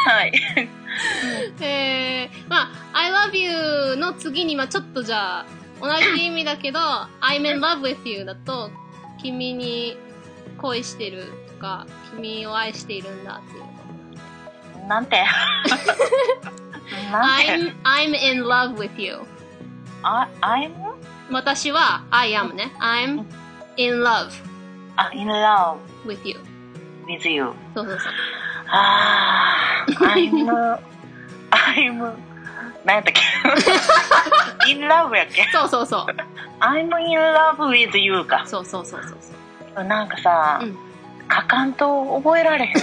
[0.06, 0.32] はい。
[1.60, 5.46] えー、まあ、I love you の次に、まあちょっとじゃあ、
[5.80, 6.80] 同じ意味だけど、
[7.20, 8.72] I'm in love with you だと、
[9.22, 9.96] 君に
[10.58, 11.86] 恋してるとか、
[12.16, 13.60] 君を愛しているんだってい
[14.82, 14.86] う。
[14.88, 15.24] なんて？
[17.12, 19.26] I'm, I'm in love with you.
[20.02, 20.72] あ、I'm?
[21.30, 22.72] 私は、I am ね。
[22.80, 23.24] I'm
[23.76, 24.30] in love
[24.96, 26.38] あ、in love with you.
[27.06, 27.52] with you.
[27.74, 28.12] そうそうそう。
[28.68, 30.78] あー、I'm,
[31.50, 32.12] I'm,
[32.84, 33.12] 何やったっ
[34.64, 36.06] け ?in love やっけそうそうそう。
[36.60, 38.44] ?I'm in love with you か。
[38.46, 39.18] そうそうそうそう
[39.74, 39.84] そう。
[39.84, 40.78] なんかさ、うん
[41.28, 42.80] 書かんと覚えられへんな。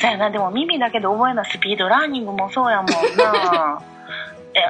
[0.00, 3.82] みそうやな、でも耳だけで覚えなスピードランニングもそうやもんな。
[4.52, 4.60] え、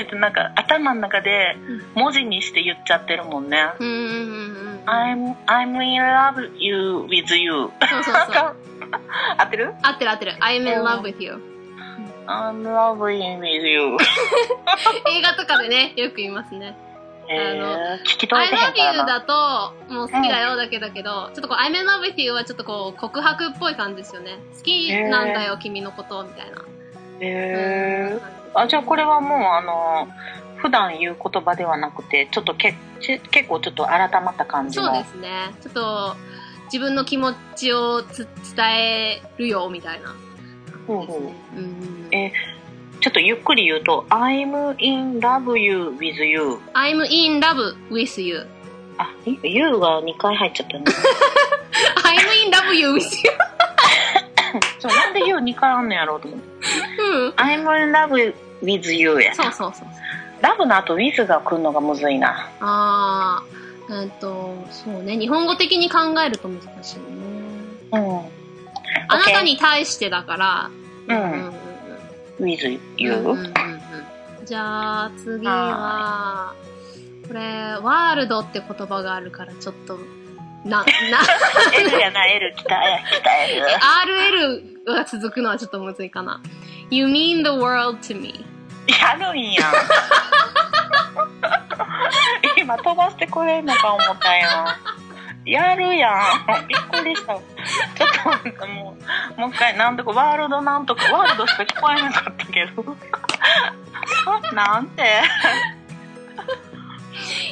[0.00, 1.56] え、と、なんか頭の中で
[1.94, 3.70] 文字にして言っちゃってるもんね。
[3.78, 4.80] うん。
[4.84, 7.52] I'm, I'm in love you with you.
[7.52, 8.56] そうそうそう。
[9.38, 9.74] 合ってる？
[9.82, 10.32] 合ってる合ってる。
[10.40, 11.40] I'm in love with you.
[12.26, 13.96] ?I'm loving with you.
[15.16, 16.76] 映画とかでね、よく言いますね。
[17.30, 19.06] えー、聞き取 I れてへん love you な。
[19.06, 24.38] だと、もう好きだよだけだけど、ちょっとこう、I'm in love with you はちょっとこう、告白っぽい感じですよね。
[24.56, 26.64] 好きなんだよ、君のこと、みたいな。
[27.20, 30.08] へーあ、じゃあこれはもうあの、
[30.56, 34.86] 普段言う言葉ではなくて、ちょっとけち結構ちょっと改まった感じの。
[34.86, 35.54] そうですね。
[35.60, 36.16] ちょっと、
[36.64, 38.26] 自分の気持ちをつ
[38.56, 40.14] 伝えるよ、みたいな。
[40.86, 41.58] ほうほう。
[41.58, 42.08] うん。
[42.10, 42.32] え
[43.00, 46.58] ちょっとゆっくり言うと、I'm in love you with you.
[46.74, 48.46] I'm in love with you.
[48.98, 50.84] あ、い you が2回入っちゃったね。
[52.02, 53.30] I'm in love you with you.
[54.80, 56.46] そう、なんで you2 回あんのやろうと思って。
[57.00, 57.30] うん。
[57.36, 59.34] I'm in love with you や。
[59.34, 59.88] そうそうそう。
[60.40, 62.50] ラブの後 with が来るのがむずいな。
[62.60, 65.16] あー、えっと、そうね。
[65.16, 67.02] 日本語的に考えると難しいね。
[67.92, 68.18] うん。
[69.08, 70.70] あなたに対してだから。
[71.06, 71.57] ううん
[72.40, 72.44] ん。
[72.44, 73.12] with you?
[73.14, 73.48] うんうんうんうん
[74.48, 76.54] じゃあ次は、
[77.26, 79.98] これ、ワールドって言葉があるからちょっと、
[80.64, 80.86] な、な、
[81.78, 82.80] L やな、L 来た、
[83.10, 83.66] 来た L。
[84.86, 86.40] RL が続くのはちょっとむずいかな。
[86.88, 88.46] You mean the world to me.
[88.86, 89.72] やるんやん。
[92.56, 94.66] 今飛ばしてくれんのか思ったやん。
[95.48, 96.68] やるやん。
[96.68, 97.34] びっくりした。
[97.34, 97.42] ちょっ
[98.22, 98.94] となんかも
[99.36, 102.84] う、もう一回なんとかワールドなんとか、ワールドしか聞こえなかったけど。
[104.26, 105.02] あなんて。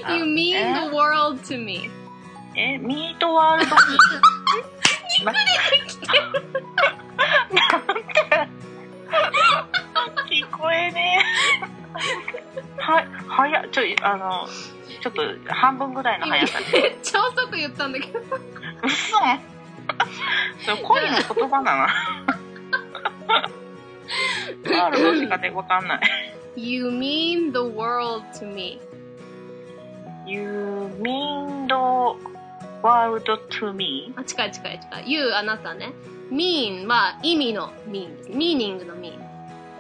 [0.09, 1.91] You mean the world to me.
[2.55, 3.81] え、ミートワールドに。
[5.25, 5.41] なんて。
[10.29, 11.19] 聞こえね
[12.79, 12.81] え。
[12.81, 14.47] は、はや、ちょ、あの、
[15.11, 16.81] ちちょっと半分ぐらいの速さで。
[16.81, 18.21] めっちゃ遅く言ったんだけど。
[18.83, 19.17] 嘘
[20.65, 21.89] それ恋の言葉だな。
[24.65, 26.01] ワールドしか出こかんない。
[26.57, 28.81] You mean the world to me.
[30.27, 31.75] You mean the
[32.83, 34.13] world to me?
[34.17, 35.13] あ、近い近い近い。
[35.13, 35.93] You あなたね。
[36.31, 38.31] mean は意味の mean です。
[38.31, 39.19] meaning の mean。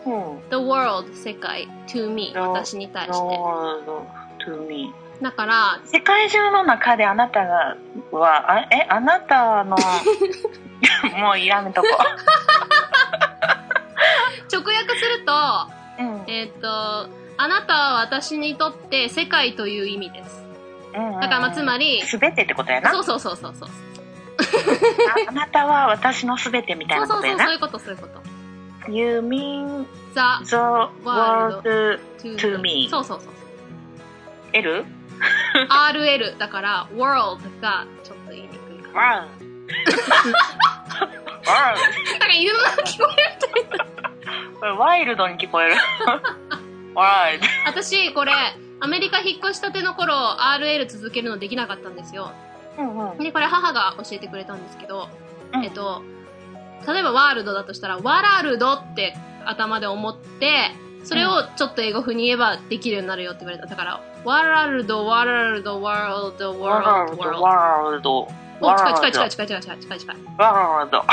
[0.06, 0.40] うん。
[0.50, 3.36] the world 世界 to me 私に対 The して。
[3.36, 4.06] world
[4.44, 4.92] to me.
[5.22, 7.76] だから、世界中の中であなたが、
[8.10, 9.76] は、あえ、あなたの、
[11.18, 11.88] もうやめとこ
[14.52, 15.32] 直訳すると、
[15.98, 16.02] う。
[16.02, 16.24] うん。
[16.26, 17.08] えっ、と、
[17.38, 20.44] あなたは私にとって世界という意味です。
[20.94, 22.90] うんだからまあつまりすべてってことやな。
[22.90, 23.68] そうそうそうそうそう。
[23.68, 27.56] ああなたは私のすべてみたいそうそうそう、なことやなそうい。
[27.56, 28.90] うことそういうこと。
[28.90, 30.56] You mean the the
[31.04, 31.98] world to,
[32.36, 33.32] to me そうそうそう。
[34.52, 34.84] L?
[35.68, 39.28] RL だから、world がちょっと言いにくいから。
[41.44, 41.46] world.
[41.46, 41.74] なん
[42.20, 43.84] か犬の鳴き声みたいな。
[44.58, 45.76] これワイルドに聞こえる。
[46.94, 47.44] world.
[47.66, 48.32] 私、これ、
[48.80, 52.32] アメリカ引っ越したての頃、RL 続けるのできなかったんですよ。
[52.78, 53.18] うんうん。
[53.18, 55.08] で、これ母が教えてくれたんですけど、
[55.54, 56.02] うんえっと、
[56.86, 60.72] 例えばワールドだとしたら、ワラルドって頭で思って、
[61.04, 63.66] それをちょっと英語風に言えばできるようになるよって言われた。
[63.66, 67.40] だから、ワラルド、ワラルド、ワールド、ワールド、ワールド。
[67.40, 68.26] ワールド。
[68.60, 70.16] お、近い近い近い近い近い近い近い近い。
[70.36, 71.04] ワールド。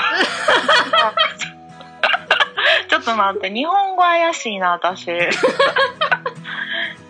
[2.90, 5.12] ちょっと待って、日本語怪しいな、私。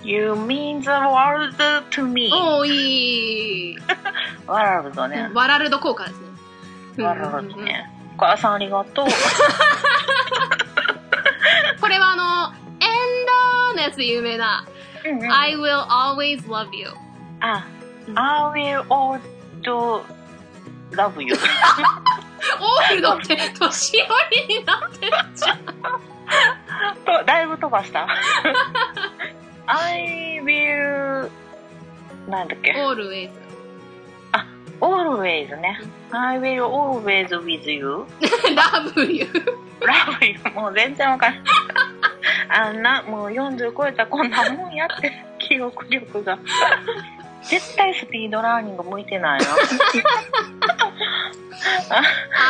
[0.03, 1.55] You mean the world
[1.91, 2.29] to me.
[2.33, 3.77] おー、いい。
[4.45, 5.31] ワールドね。
[5.33, 6.19] ワラルド効果です
[6.97, 7.03] ね。
[7.05, 7.89] ワールドね。
[8.17, 9.05] お母さんありがとう。
[11.79, 12.51] これはあの、
[12.81, 12.89] エン
[13.69, 14.65] ドのやつで有名な、
[15.04, 16.88] うんうん I will always love you.
[17.40, 17.66] あ、
[18.14, 19.20] I will all
[19.62, 20.02] do
[20.92, 21.34] love you.
[22.60, 24.04] オールドって年寄
[24.48, 25.58] りになってるじゃん。
[27.04, 28.06] とだいぶ飛ばした。
[29.66, 31.30] I will
[32.28, 33.30] なんだっけ always.
[34.83, 35.79] always ね。
[36.11, 38.05] I will always with you.
[38.53, 39.25] love you.
[39.81, 40.37] love you.
[40.53, 41.43] もう全然わかんない。
[42.49, 46.37] あんな、もう40超えたこんなもんやって、 記憶力が。
[47.43, 49.47] 絶対スピードラーニング向いてないな。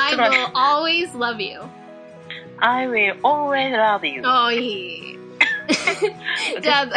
[0.08, 1.62] I will always love you.
[2.60, 4.22] I will always love you.
[4.22, 5.20] おーいい。
[6.62, 6.88] じゃあ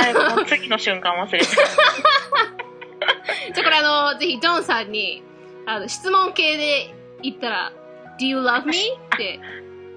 [0.46, 3.82] 次の瞬間忘れてじゃあこれあ
[4.12, 5.22] の、ぜひジョンさんに、
[5.66, 7.72] あの、質問系で言ったら、
[8.18, 8.72] Do you love me?
[9.14, 9.40] って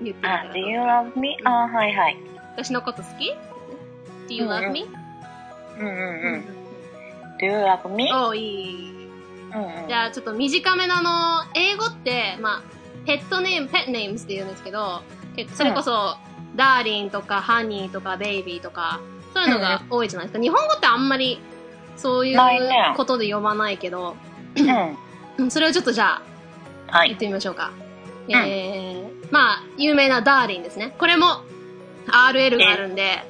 [0.02, 1.38] 言ってみたらあ、Do you love me?
[1.44, 2.18] あ、はいはい。
[2.56, 3.32] 私のこと好き
[4.28, 4.86] ?Do you love me?
[5.78, 6.60] うんうんうん。
[7.40, 8.12] Do you love me?
[8.12, 9.10] おーいい。
[9.54, 12.62] うんうんじゃあちょっと短めのあの、英語って、まあ、
[13.06, 15.02] ペットネーム、ペットネームって言うんですけど、
[15.56, 16.18] それこそ、
[16.56, 19.00] ダーリンとか、ハニーとか、ベイビーとか、
[19.34, 20.42] そういうのが多いじゃないですか。
[20.42, 21.40] 日本語ってあんまり、
[21.98, 22.40] そういう
[22.96, 24.16] ことで呼ばないけど、
[24.56, 24.98] うん。
[25.40, 26.22] うんそれをちょっとじゃ
[26.88, 27.10] あ、はい。
[27.10, 27.72] 言ってみましょうか。
[28.28, 30.94] えー、まあ、有名なダーリンですね。
[31.00, 31.44] これも、
[32.08, 33.24] RL があるんで、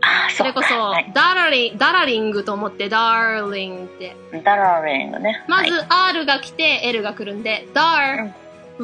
[0.00, 4.16] あ、それこそはい、ダラリン、ダラリングと思って、ダーリンって。
[4.44, 5.44] ダラリングね。
[5.48, 8.32] まずはい R が来て L が来るんで、ダー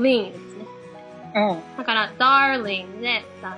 [0.03, 0.67] リングですね。
[1.35, 1.77] うん。
[1.79, 3.57] だから、ダーリングで、ダー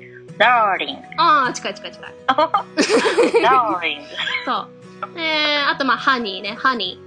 [0.00, 0.34] リング。
[0.38, 1.02] ダーリング。
[1.18, 2.14] ああ、近い近い近い。
[2.26, 4.04] ダーリング。
[4.44, 4.68] そう。
[5.16, 6.98] えー、あとまあ、ハニーね、ハニ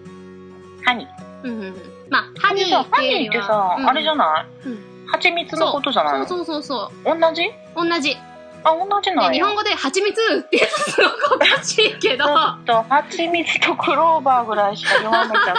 [0.89, 1.07] ハニー。
[1.43, 1.49] ー。
[1.49, 1.75] うんうんうん。
[2.09, 4.67] まあ、ハニーハっていうよりニーってさは、、あれじゃない？
[4.67, 6.27] うん蜂蜜のことじゃないの？
[6.27, 7.41] そうそうそうそ同じ？
[7.43, 7.51] う。
[7.75, 8.15] 同じ。
[8.63, 15.55] あ、同じな日本語で蜂蜜って言うとすごくおかしいけど、ちょっと、蜂蜜とクローバーぐらいしか言わなきゃ。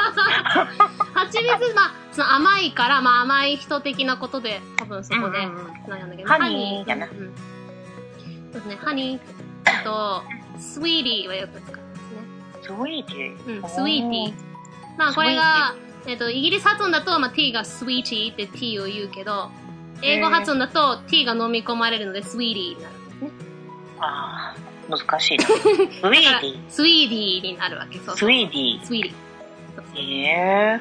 [1.14, 5.56] 蜂蜜、まあ、その甘いから、まあ甘い人的なことで、多分そこで、うん
[5.88, 7.34] だけど、ハニーやなうんうん
[8.52, 10.22] そうですね、ハニー、あと、
[10.60, 12.62] スウィーティーはよく使いますね。
[12.62, 13.62] スイーティー？
[13.62, 14.49] うん、スウィーティー。
[14.96, 15.74] まあこれが、
[16.06, 19.50] えっと、イギリス発音だと、まあ、t がスウィーティーって t を言うけど、
[20.02, 23.30] 英語発音だと t が飲み込まれるので、スウィーティーになるんですね。
[24.00, 24.54] あ
[24.88, 25.44] あ、難しいな。
[25.46, 26.58] スイーテだからィー。
[26.68, 28.32] スウィーディーになるわけ、そうスそう。
[28.32, 28.84] イーティー。
[28.84, 29.14] スウィーディー。
[29.96, 30.80] え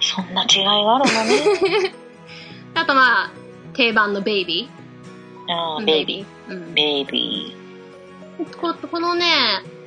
[0.00, 1.94] そんな違いがあるのね。
[2.74, 3.30] あとまあ、
[3.72, 5.52] 定番のベイビー。
[5.52, 6.52] あーベイビー。
[6.52, 6.74] うんー。
[6.74, 7.56] ベイビ
[8.60, 9.24] ここのね、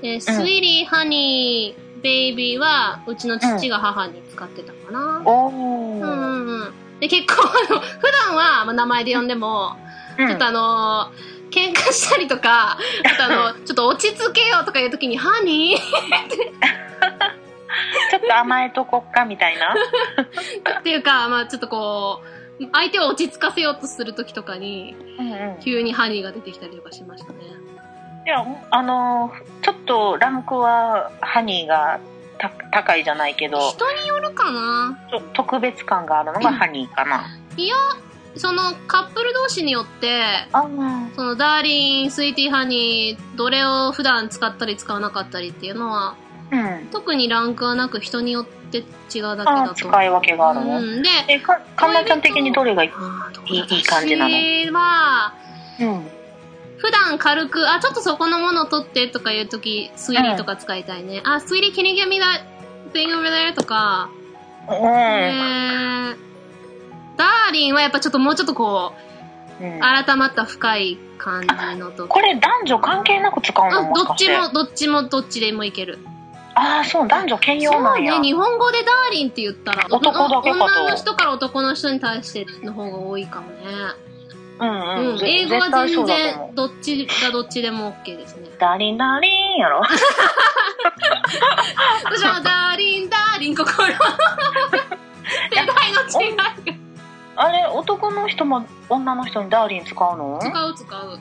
[0.01, 6.01] えースイーティー、ハニー、ベイビーは、うちの父が母に使ってたかなうんー。
[6.01, 6.73] うんうん。
[6.99, 9.77] で、結構、あの、 普段は、まあ、名前で呼んでも、
[10.17, 12.77] ちょっとあのー、喧嘩したりとか、あ
[13.17, 15.79] とあの、 ちょっと落ち着けようとかいう時に、ハニー
[18.11, 19.75] ちょっと甘えとこっかみたいな。
[20.79, 22.21] っていうか、まあちょっとこ
[22.59, 25.59] う、相手を落ち着かせようとする時とかに、うんうん。
[25.61, 27.39] 急にハニーが出てきたりとかしましたね。
[28.29, 31.99] いや、あのーちょっとランクはハニーが
[32.37, 34.99] た高いじゃないけど、人によるかな？
[35.33, 37.25] 特別感があるのがハニーかな。
[37.57, 37.75] いや、
[38.35, 40.21] そのカップル同士によって、
[40.53, 40.61] あ
[41.15, 46.15] そのダーリン、スイーティーハニー、どれを普段使ったり使わなかったりっていうのは、
[46.51, 46.87] うん。
[46.91, 48.85] 特にランクはなく人によって違う
[49.35, 49.73] だけだあと。
[49.73, 52.91] 使い分けがあるの、うん、で、え、か、かんなちゃん的にどれがい
[53.47, 54.35] いいい感じなの？
[54.35, 55.33] 私は、
[55.79, 56.18] うん。
[56.79, 61.21] 普段軽く、あ、ちょっとそこのものを取ってとかいうとき、 sweetie とか使いたいね。
[61.25, 62.43] あ、 sweetie can you give me that
[62.93, 63.53] thing over there?
[63.53, 64.09] とか、
[64.67, 64.75] うん。
[64.75, 66.17] えー、
[67.17, 69.09] ダーリンはやっぱちょっともうちょっとこう、うん
[69.81, 73.93] 改まった深い感じのとこれ男女関係なく使うの？
[73.93, 75.99] かどっちも、どっちもどっちでもいける。
[76.55, 78.19] ああ、そう、男女兼用そうなんや。
[78.19, 83.55] ね、日本語でダーリンって言ったら、男だけかと女の人から男の人に対しての方が多いかもね。
[84.59, 88.49] うんう、うん英語は全然、どっちがどっちでも OK ですね。
[88.59, 89.81] ダリンダリンやろ。
[92.03, 93.87] 私はダーリン、ダーリン、心。
[93.87, 93.93] 世
[95.55, 96.43] 代の違いが。
[97.37, 100.39] あれ、男の人も女の人にダーリン使うの？
[100.41, 101.19] 使う使う。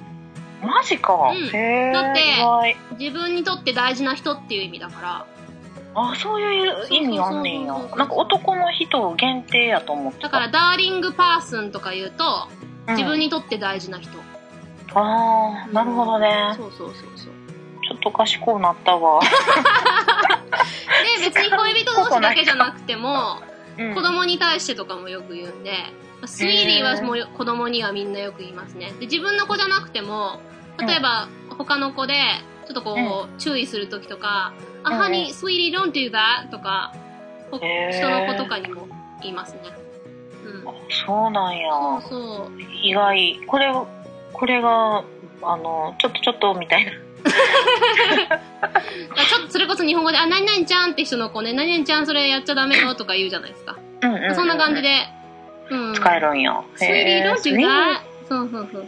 [0.61, 1.15] マジか。
[1.15, 1.93] うんへえ。
[1.93, 5.27] だって自分にとって大事な人っていう意味だから。
[5.95, 7.73] あ、そういう意味あんねんや。
[7.97, 10.25] なんか男の人限定やと思ってた。
[10.25, 12.58] だから、ダーリングパーソンとか言うと、うん
[12.89, 14.19] 自分にとって大事な人。
[14.95, 16.55] ああ、なるほどね。
[16.57, 17.33] そうそうそうそう。
[17.87, 19.21] ちょっと賢くなったわ。
[19.23, 19.29] で、
[21.25, 23.49] 別に恋人同士だけじゃなくても、うん
[23.95, 25.71] 子供に対してとかもよく言うんで、
[26.27, 28.93] スイーリーはもう子供にはみんなよく言いますね。
[28.99, 30.41] で、自分の子じゃなくても、
[30.81, 32.15] 例えば他の子で、
[32.67, 36.93] ちょっとこう、注意するときとか、あ、うんハニー、スイーリー don't do that とか、
[37.53, 38.89] 人の子とかにも
[39.23, 39.61] 言いますね。
[40.73, 40.75] うん。
[41.07, 41.71] そうなんや。
[41.71, 42.51] そうそう。
[42.83, 43.41] 意外。
[43.47, 43.73] これ、
[44.33, 45.05] これが、
[45.43, 46.93] あの、ちょっとちょっとみたいな。
[47.29, 53.77] ちょっとそれこそ日本語で、あ、何々ちゃんって人の子ね、何々ちゃんそれやっちゃダメよとか言うじゃないですか。
[54.03, 54.83] うんうんうんそんな感じ。
[54.83, 55.09] で、
[55.71, 55.95] うん。
[55.95, 56.63] 使えるんや。
[56.77, 57.99] スイーリー don't へ do ー that
[58.29, 58.87] そうそうそう。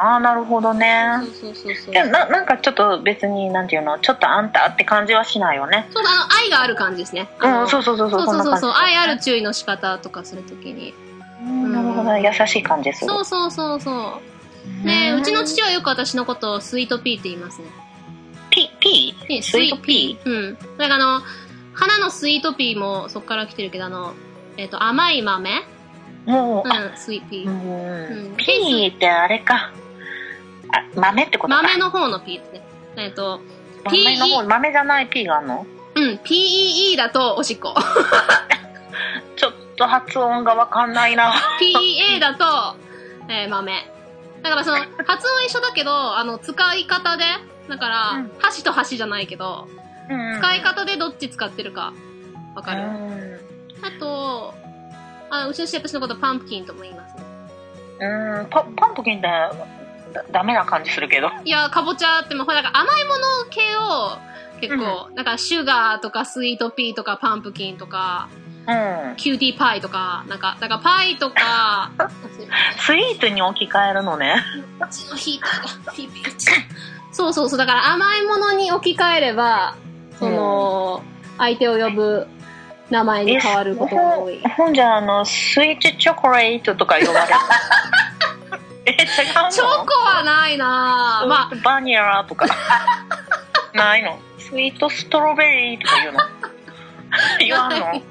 [0.00, 1.10] ああ、なるほどね。
[1.40, 1.94] そうそうそう。
[1.94, 5.88] でななんかちょっと別に、なんていうの、ちょっとあんたって感じはしないよね？
[5.90, 7.28] そうだ、あの、愛がある感じですね。
[7.40, 10.94] うん、そうそうそうそう、そうそうそう愛ある注意の仕方とかするときに。
[11.42, 13.10] うんなるほどね、優しい感じする。
[13.10, 14.20] そうそうそうそ
[14.82, 14.86] う。
[14.86, 17.68] で、うちの父はよく私のことを sweet pea って言いますね。
[18.50, 19.14] ピ、ピ？
[19.28, 20.54] ね sweet pea うん。
[20.54, 21.22] だからあの、
[21.74, 24.14] 花のスイートピーもそこから来てるけど、あの、
[24.56, 25.50] えっ、と、甘い豆？
[26.26, 28.32] ーもう、あ、うん、スイートピうー。
[28.34, 29.72] ん、ピーってあれか。
[30.72, 31.62] あ、豆ってことか。
[31.62, 32.62] 豆の方のピーですね。
[32.96, 33.40] えっ、と、
[33.84, 35.66] 豆の方、豆じゃないピーがあるの？
[35.94, 37.74] うん、PEE だとおしっこ。
[39.36, 41.32] ちょっと発音がわかんないな。
[41.60, 42.76] PEA だと、
[43.28, 43.72] えー豆。
[44.42, 47.24] だからその、 発音一緒だけど、あの、使い方で、
[47.68, 49.68] だから、うん箸と箸じゃないけど、
[50.38, 51.92] 使い方でどっち使ってるか、
[52.54, 53.40] わかる、うん
[53.82, 54.54] あと、
[55.30, 57.22] あうちの父私のことパンプキンとも言いますね。
[58.00, 59.52] うん、パパンプキンだ
[60.30, 61.30] ダメな感じするけど。
[61.44, 64.18] いや、かぼちゃって、まあ、ほら、なんか甘いもの系を、
[64.60, 68.28] 結構、だからシュガーとかスイートピーとかパンプキンとか、
[68.66, 69.16] うん。
[69.16, 71.90] cutie pie とか、なんか、だからパイとか、
[72.78, 74.44] スイートに置き換えるのね。
[77.12, 79.74] そうそうそう、だから甘いものに置き換えれば、
[80.18, 81.02] その、
[81.38, 82.26] 相手を呼ぶ
[82.90, 84.40] 名前に変わることが多い。
[84.42, 87.34] ほんほんじゃあの、スイートチョコレートとか呼ばれる。
[88.88, 89.50] え、違うの？
[89.50, 91.28] チョコはないなぁ。
[91.28, 92.46] まあ、バニラとか。
[93.74, 94.18] ないの？
[94.38, 96.20] スイートストロベリーとか言うの？
[97.40, 98.02] 言わんの？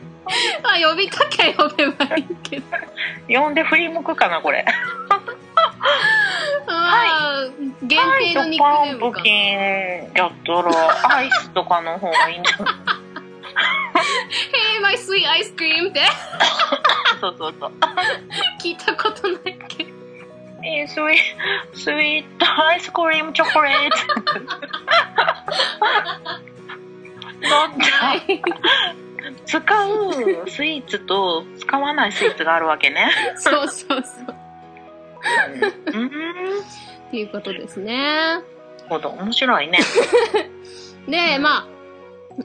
[0.62, 2.66] まあ、呼びたきゃ呼べばいいけど。
[3.30, 4.66] 呼んで振り向くかな、これ。
[6.68, 6.68] ま
[7.48, 7.48] あ、
[7.84, 9.32] 限定のニックパネームかンプキ。
[9.32, 12.76] ンやったら、アイスとかの方がいいんじゃない
[14.54, 16.02] Hey, my sweet ice cream って
[17.20, 17.72] そうそうそう。
[18.62, 19.57] 聞いたことない。
[20.68, 21.08] えースイー
[21.74, 23.96] スイートアイスクリームチョコレート。
[29.46, 33.10] 使うスイーツと使わないスイーツがあるわけね。
[33.38, 34.36] そうそうそう。
[35.94, 36.08] うん。
[36.08, 36.12] っ
[37.12, 38.42] ていうことですね。
[38.90, 39.80] ほど、面白いね。
[41.08, 41.68] で、ま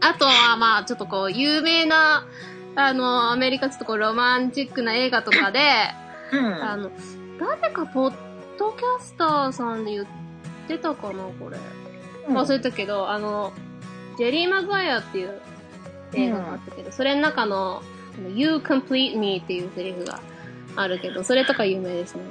[0.00, 2.26] あ、あとはまあ、ちょっとこう、有名な、
[2.76, 5.60] あの、アメリカちょっとこう、ロマンチックな映画とかで、
[6.32, 6.54] うん。
[6.62, 6.90] あの、
[7.46, 8.12] 誰か撮っ
[8.58, 10.06] ドキャスターさんで言っ
[10.68, 11.58] てたかな、これ。
[12.28, 13.52] 忘れたけど、あの、
[14.16, 15.40] ジェリー・マグワイアっていう
[16.14, 17.82] 映画があったけど、それの中の、
[18.34, 20.20] You Complete Me っていうセリフが
[20.76, 22.22] あるけど、それとか有名ですね。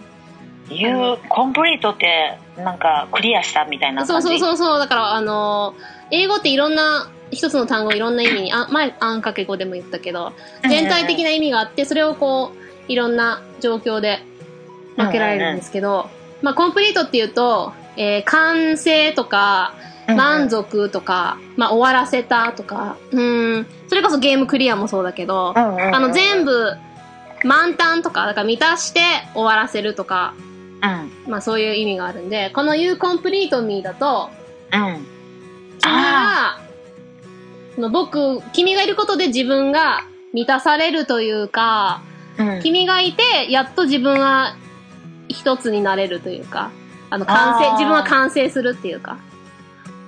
[0.70, 4.40] You コンプリートってなんかクリアしたみたいなそう感じ？
[4.40, 4.80] そうそうそう。
[4.80, 5.74] だから、あの、
[6.12, 10.34] 英語っていろんな、一つの単語いろんな意味に、あ、前、あんかけ語でも言ったけど、
[10.70, 14.24] 全体的な意味があって、それをこう、いろんな状況で
[14.98, 16.10] 分けられるんですけど、
[16.42, 19.74] まあ、コンプリートっていうと、えー完成とか、
[20.08, 26.74] 満足とか、まあ、終わらせたとか、うん、それこそゲームクリアもそうだけど、あの、全部、
[27.44, 29.02] 満タンとか、だから満たして
[29.34, 30.34] 終わらせるとか、
[30.84, 31.32] うん。
[31.32, 34.30] まあそういう意味があるんで、この You Complete Me だと、
[34.74, 35.06] うん。
[35.80, 36.60] 君が、
[37.76, 42.02] その僕、君がいることで自分が満たされるというか、
[42.38, 42.62] うん。
[42.62, 44.56] 君がいて、やっと自分は
[45.30, 46.70] 一つになれるというか、
[47.10, 49.18] あの、完成、自分は完成するっていうか。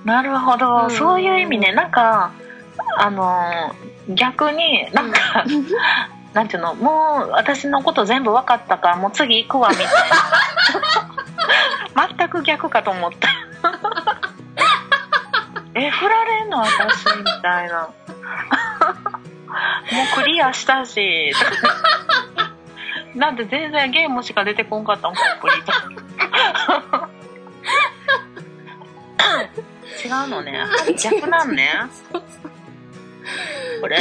[0.04, 0.90] なるほど、うん。
[0.90, 1.72] そういう意味ね。
[1.72, 2.30] なんか
[2.98, 5.46] あのー逆になんか、
[6.34, 6.74] なんていうの？
[6.74, 9.92] もう私のこと全部分かったからもう次行くわみたいな。
[12.18, 13.30] 全く逆かと思った。
[15.74, 17.06] え振られんの私？
[17.16, 17.80] みたいな。
[17.80, 17.88] も
[20.18, 21.32] うクリアしたし
[23.14, 25.16] なんで全然ゲームしか出てこんかったもん？
[25.16, 25.72] コンプリート
[30.04, 30.64] 違うのね。
[30.98, 31.70] 逆なんね
[33.80, 33.98] これ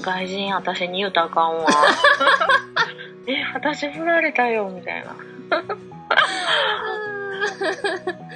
[0.00, 1.66] 外人私に言うたらあかんわ。
[3.26, 5.16] え私振られたよみたいな。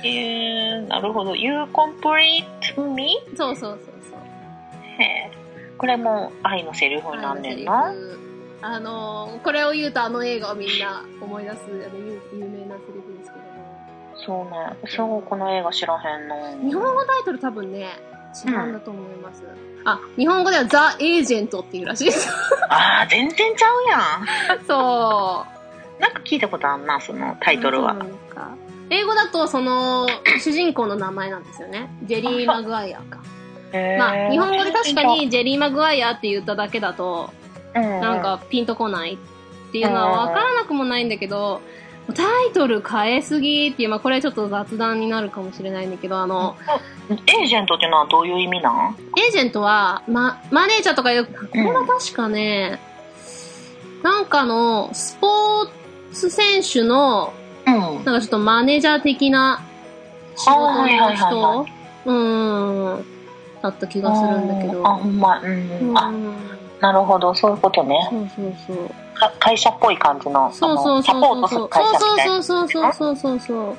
[0.05, 1.35] えー、なるほど。
[1.35, 2.45] You complete
[2.95, 3.19] me?
[3.37, 4.19] そうそうそうそう。
[5.01, 5.31] へえ
[5.79, 7.93] これも愛のセリフになんねんな
[8.63, 13.63] あのセリフあの、これを言うとあの映画をみんな思い出す、あの、有有名なセリフですけども。
[14.15, 17.89] そうねそうこの映画知らへんの日本語タイトル多分ね、
[18.47, 19.43] 違うんだと思います。
[19.85, 22.29] あ、日本語ではザ・エージェントっていうらしいです。
[22.69, 23.83] ああ全然ちゃう
[24.51, 25.47] やんそ
[25.99, 26.01] う。
[26.01, 27.97] なんか聞いたことあんなそのタイトルは
[28.91, 30.07] 英語だとその
[30.41, 31.91] 主人公の名前なんですよね。
[32.05, 33.21] ジェリー・マグワイアか。
[33.99, 37.31] まあ、日本語で確かにジェリー・マグワイアって言っただけだと、
[37.75, 41.61] ななんかピンとこないっていうのは分からなくもないんだけど、
[42.15, 46.57] タイトル変えすぎっていう、まあこれはちょっと雑談になるかもしれないんだけど、あの、
[47.11, 48.97] エージェントっていうのはどういう意味なん？
[49.17, 52.81] エージェントは、ま、マネージャーとかよく、これは確かね、
[54.03, 55.69] なんかの、スポー
[56.13, 57.33] ツ選手の、
[57.67, 57.75] うん。
[57.75, 59.63] なんかちょっとマネージャー的な
[60.37, 61.67] 仕事の人は
[62.05, 63.05] うーん、
[63.63, 64.85] だった気がするんだけど。
[64.85, 65.41] あほんま。
[65.41, 65.99] うん、うん。
[65.99, 66.13] あ
[66.83, 67.33] なるほど。
[67.35, 67.97] そういうことね。
[68.11, 68.89] そうそうそう。
[69.15, 73.41] か会社っぽい感じのそうそうあのサポートする会社みたいなそうそうそうそうそうそう。
[73.41, 73.77] そう。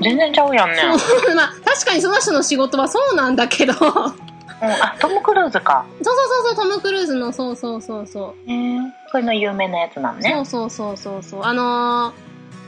[0.00, 0.76] 全然ちゃうやんね。
[0.96, 1.34] そう。
[1.34, 3.72] まあ、確かにその人の仕事はそうなんだけど。
[3.74, 4.14] そうそう
[4.60, 5.84] うん、あトム・クルーズか。
[6.02, 6.14] そう
[6.46, 8.52] そう、トム・クルーズの、そうそうそうそう。
[8.52, 10.32] うんこれの有名なやつなんね。
[10.32, 11.44] そうそうそうそうそう。
[11.44, 12.12] あのー、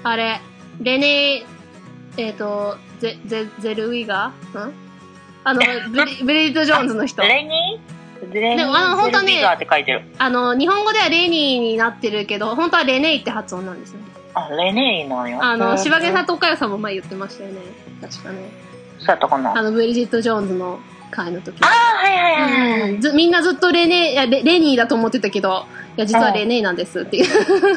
[0.04, 0.40] あれ、
[0.80, 1.44] レネー、
[2.16, 4.66] えっ、と、ゼ、ゼ、ゼルウィガー？
[4.68, 4.72] ん？
[5.44, 7.22] あの、ブリ、 ブリット・ジョーンズの人。
[7.22, 7.99] レニー？
[8.32, 14.06] レニでもあのー・本当ねゼルビガーって書いてるあの、日本語ではレニーになってるけど、本当はレネイって発音なんですよね。
[14.34, 17.60] あレネーなんやあの、うん柴毛佐藤佳代さんも前言ってましたよね。
[18.00, 18.50] 確かね。
[18.98, 20.78] そうやったかなああの、ブリジット・ジョーンズの
[21.10, 21.56] 回の時。
[21.62, 25.66] あはいはいはいはい、うんずみんなずっとレネいやレレニーだと思ってたけど、
[25.96, 27.26] いや、実はレネーなんですっていう。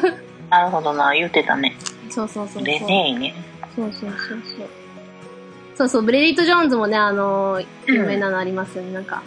[0.50, 1.76] なるほどな言ってたね
[2.10, 2.64] そうそうそうそう。
[2.64, 3.34] レネーね
[3.74, 4.68] そうそうそうそう。
[5.76, 8.92] そうそう、ブレディット・ジョーンズもね、あのー、有名なのありますよね。
[8.92, 9.22] なんか、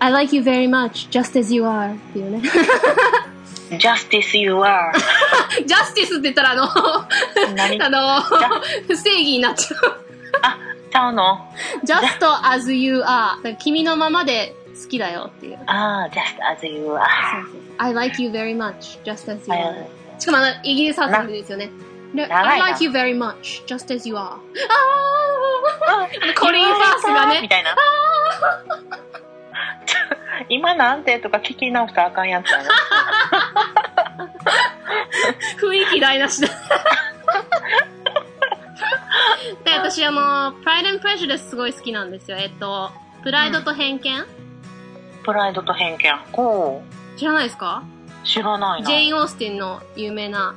[0.00, 2.42] I like you very much, just as you are っていうね。
[3.70, 4.92] Justice you are
[5.66, 6.68] ジャスティスって言ったら、あの、
[7.56, 8.20] 何あの、
[8.86, 9.80] 不正義になっちゃう。
[10.42, 10.58] あ
[10.90, 11.48] ちゃうの
[11.84, 13.02] just as you are.
[13.02, 15.58] だから君のままで好きだよっていう。
[15.66, 16.20] ああ Just
[16.56, 19.82] as you are そうそうそう I like you very much, just as you は are.
[20.18, 21.70] いしかもあの、イギリス発音でですよね。
[22.14, 24.20] で長いな I like you very much, just as you are.
[24.20, 24.38] あー
[25.88, 27.78] あのコリン・ファースがね、みたいなちょ
[30.49, 31.19] 今なんて？
[31.19, 32.69] とか聞き直したらあかんやつやな
[35.59, 36.47] 雰囲気台無しだ。
[39.63, 42.37] で、私あの、Pride and Prejudice すごい好きなんですよ。
[42.37, 42.91] えっと、
[43.23, 44.25] プライドと偏見、
[45.23, 46.17] プライドと偏見。
[46.31, 46.81] ほ
[47.17, 47.83] 知らないですか？
[48.23, 48.87] う知らないな。
[48.87, 50.55] ジェイン・オースティンの有名な、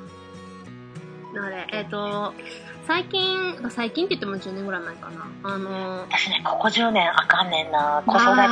[1.37, 2.33] あれ、えっと、
[2.87, 5.27] 最近、最近って言っても10年ぐらい前かな。
[5.43, 8.51] あの、私ねここ10年あかんねんな子育て中にね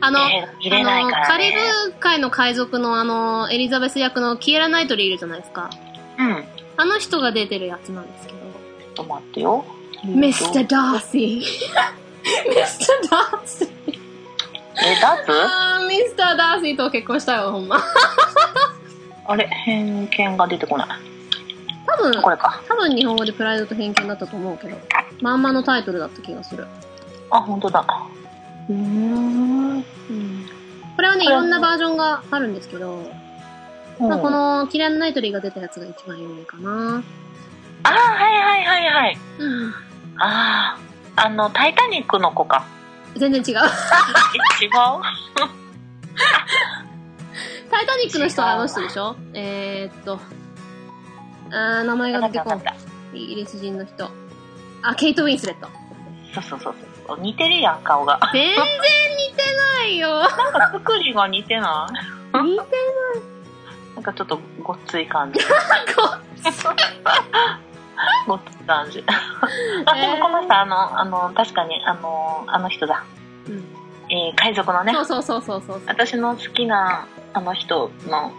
[0.00, 1.58] あの、えー入れないからねカリブ
[1.98, 5.70] 海の海賊のあの、エリザベス役のキエラ・ナイトリーいるじゃないですか。
[6.18, 6.44] うん
[6.76, 8.38] あの人が出てるやつなんですけど。
[8.38, 9.64] ちょっと待ってよ。
[10.04, 10.66] Mr.
[10.66, 11.42] Darcy。
[12.24, 13.08] Mr.
[13.08, 13.68] Darcy。
[14.82, 15.32] え、ダーツ？
[15.32, 16.36] あー、Mr.
[16.36, 17.82] Darcy と結婚したよ、ほんま。
[19.26, 20.88] あれ、偏見が出てこない。
[21.86, 22.62] 多分、これか。
[22.68, 24.76] 多分日本語でプライドと偏見だったと思うけど、
[25.20, 26.66] まんまのタイトルだった気がする。
[27.30, 27.84] あ、本当だ。
[28.68, 29.76] うーん。
[29.76, 29.84] うん。
[30.96, 33.10] これはね、いろんなバージョンがあるんですけど、
[33.98, 37.02] まあ、この、キランナイトリーが出たやつが一番有名かな。
[37.82, 39.18] あー、はいはいはいはい。
[39.38, 39.74] うん。
[40.18, 40.76] あ
[41.16, 42.64] あ、あの、タイタニックの子か。
[43.16, 43.62] 全然違う。
[44.62, 44.70] え、違う？
[47.70, 49.16] タイタニックの人はあの人でしょ？
[49.34, 50.18] えー、っと、
[51.52, 52.62] あー、名前が出てこん。
[53.16, 54.08] イギリス人の人。
[54.82, 55.68] あ、ケイト・ウィンスレット。
[56.34, 56.74] そうそうそう
[57.06, 57.20] そう。
[57.20, 58.18] 似てるやん、顔が。
[58.32, 58.60] 全然似
[59.36, 59.42] て
[59.80, 60.20] ないよ。
[60.20, 61.88] なんか作りが似てな
[62.34, 62.38] い？
[62.42, 62.64] 似て
[63.96, 65.40] なんかちょっと ごっつい感じ。
[68.26, 69.04] ごっつい感じ。
[69.86, 73.02] あ、でもこの人、あの、あの、確かに、あの、あの人だ。
[73.48, 73.64] うん
[74.12, 75.02] えー海賊のねそ。
[75.02, 75.82] うそうそうそうそう。
[75.86, 78.32] 私の好きな、あの人の、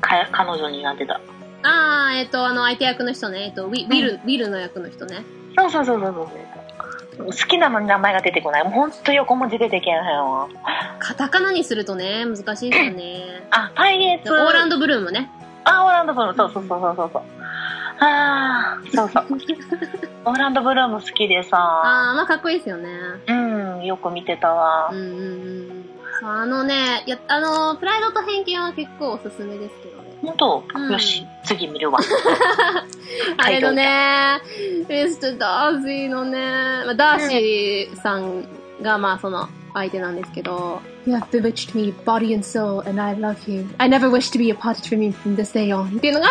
[0.00, 1.20] か、彼女になってた。
[1.64, 3.46] あー、えっ、と、あの、相手役の人ね。
[3.46, 5.24] えっ、と、ウィウィル、ウィルの役の人ね。
[5.56, 7.26] そうそうそうそうそう。
[7.26, 8.64] 好きなのに名前が出てこない。
[8.64, 10.48] もうほんと横文字出てけんへんわ。
[10.98, 13.46] カタカナにするとね、難しいですよね。
[13.50, 14.32] あ、パイレーツ。
[14.32, 15.30] オーランドブルームね。
[15.64, 16.36] あ、オーランドブルーム。
[16.36, 17.22] そうそうそうそうそうそう。
[18.00, 19.26] あー、そうそう。
[20.26, 22.88] オーランドブルーム好きでさ、あー、まあかっこいいですよね。
[23.28, 24.98] うん、よく見てたわうん。
[24.98, 25.04] うん
[26.22, 26.28] うん。
[26.28, 29.93] あのね、いや、あの、プライドと偏見は結構おすすめですけど
[30.24, 30.28] ね。
[30.30, 31.98] ほんと、うんよし、次見るわ。
[33.38, 34.40] あれのね、
[34.88, 36.38] ミスター・ダーシーのね、
[36.84, 38.44] まあ、ダーシーさん
[38.82, 43.66] がまあその相手なんですけど、You have bewitched me, body and soul, and I love you.
[43.78, 45.96] I never wish to be apart from you from this day on.
[45.96, 46.28] っていうのが、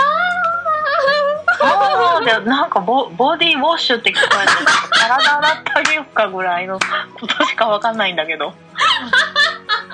[1.62, 4.52] あーでなんかボボディウォッシュって聞こえて、
[5.00, 6.80] 体洗ってあげようかぐらいの
[7.20, 8.54] ことしかわかんないんだけど。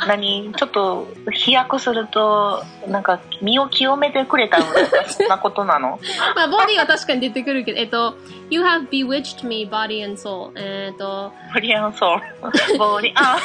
[0.10, 4.66] 何ちょっと飛躍すると、なんか身を清めてくれたの
[5.07, 5.99] そんなことなの？
[6.36, 8.16] まあボディは確かに出てくるけど、えっと、
[8.49, 10.51] You have bewitched me, body and soul.
[10.55, 12.78] えっと、 body and soul。
[12.80, 13.38] ボディ、あ、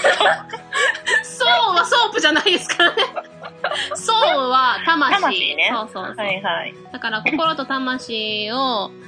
[1.23, 3.03] soul は soap じゃないですからね。
[3.95, 5.21] soul は魂。
[5.21, 6.27] 魂ねそうそうそう。
[6.27, 6.75] はいはい。
[6.93, 9.05] だから心と魂を、うん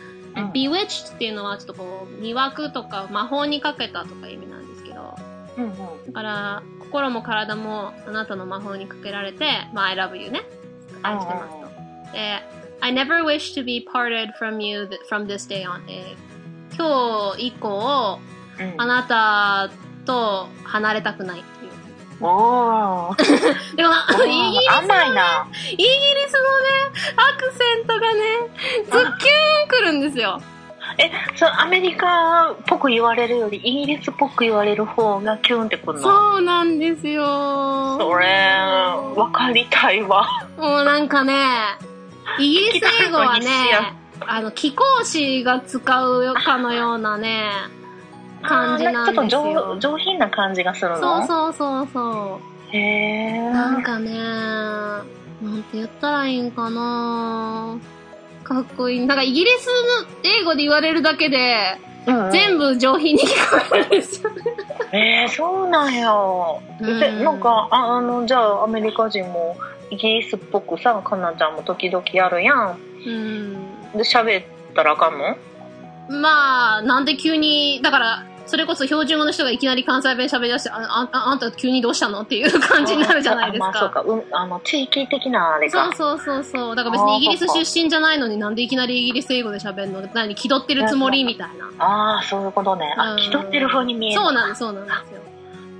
[0.52, 5.14] bewitched っていうのはちょっとこう、魅惑とか魔法にかけたとか意味なんですけど、
[5.56, 5.72] うんうん。
[6.08, 10.42] だから、心も体もあなたの魔法にかけられて、まあ、I love you ね。
[11.02, 12.12] 愛してますと。
[12.12, 12.42] で、
[12.80, 15.82] I never wish to be parted from you from this day on.
[15.88, 16.26] えー
[16.76, 18.18] 今日以降、
[18.58, 19.70] うんあなた
[20.04, 21.72] と離れたくないっていう。
[22.20, 23.16] おー。
[23.76, 23.92] でも、
[24.24, 25.46] イギリスの甘いな。
[25.72, 25.88] イギリ
[26.28, 28.20] スのね、アクセントがね、
[28.84, 30.40] ズッキューン来るんですよ。
[30.98, 36.02] え、そう、アメリカっぽく言われるより、イギリスっぽく言われる方がキュンってくるの？
[36.02, 37.98] そうなんですよ。
[37.98, 38.26] それ、
[39.14, 40.26] わかりたいわ。
[40.56, 41.34] もうなんかね、
[42.38, 43.46] イギリス英語はね、
[44.26, 45.78] あの、貴公子が使
[46.08, 47.50] うかのようなね、
[48.42, 49.80] 感じなんですちょっとよ上。
[49.80, 52.40] 上品な感じがするそのうそうそうそ
[52.70, 53.50] へえ。
[53.50, 55.04] んかね、な
[55.50, 57.76] んて言ったらいいんかな
[58.46, 59.06] かっこいい。
[59.06, 63.26] なんかイギリスの英語で言われるだけで、うんうん全部上品に聞
[63.68, 64.42] こえるんですよね。
[64.92, 66.12] えー、そうなんや。
[66.12, 69.56] うんで、なんか、ああの、じゃあ、アメリカ人も、
[69.90, 72.78] イギリスっぽくさ、かなちゃんも時々やるやん。
[73.04, 73.54] うん。
[73.92, 74.44] で、喋っ
[74.76, 75.36] たらあかんの？
[76.08, 82.22] まあ、なんで急に、だから、それこそ標準語の人がいきなり関西弁喋り出して、あ、あ、ああんた急にどうしたの？
[82.22, 83.68] っていう感じになるじゃないですか。
[83.68, 84.00] あ まあ、そうか。
[84.02, 85.92] うん、あの、地域的なあれか。
[85.96, 86.76] そうそうそうそう。
[86.76, 90.08] だから別にイギリス出身じゃないのになんでいきなりイギリス英語で喋るの？
[90.14, 91.84] 何気取ってるつもりみたいな。
[91.84, 92.94] ああ、そういうことね。
[92.96, 94.22] あ、うん気取ってる風に見える。
[94.22, 95.20] そうなんです、そうなんですよ。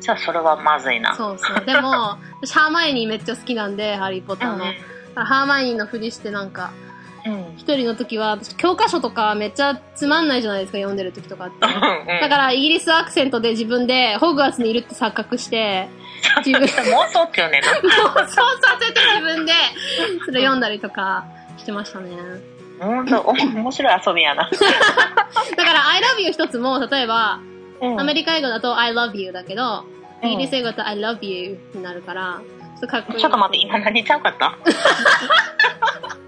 [0.00, 1.14] じゃあ、それはまずいな。
[1.14, 1.64] そうそう。
[1.64, 4.64] でも、私ハーマイオニーめっちゃ好きなんで、ハリーポッターの。
[5.14, 6.70] ハーマイオニーのふりしてなんか。
[7.56, 11.54] 一人の時は、私教科書とかめっちゃつまんないじゃないですか、読んでる時とかって。
[11.54, 15.88] うんだからイギリスアクセントで自分でホグワーツにいるって錯覚して、
[16.44, 17.68] 自分、妄想っていうねんな。
[17.74, 17.82] そう
[18.30, 19.52] させて自分で、
[20.24, 21.24] それ読んだりとか
[21.58, 22.10] してましたね。
[22.80, 24.48] ほんと、お面白い遊びやな。
[25.56, 27.38] だから I love you 一つも、例えば、
[27.80, 29.84] うんアメリカ英語だと I love you だけど、
[30.22, 32.40] うんイギリス英語だと I love you になるから。
[32.80, 34.54] ちょっと待って、今何ちゃうかった？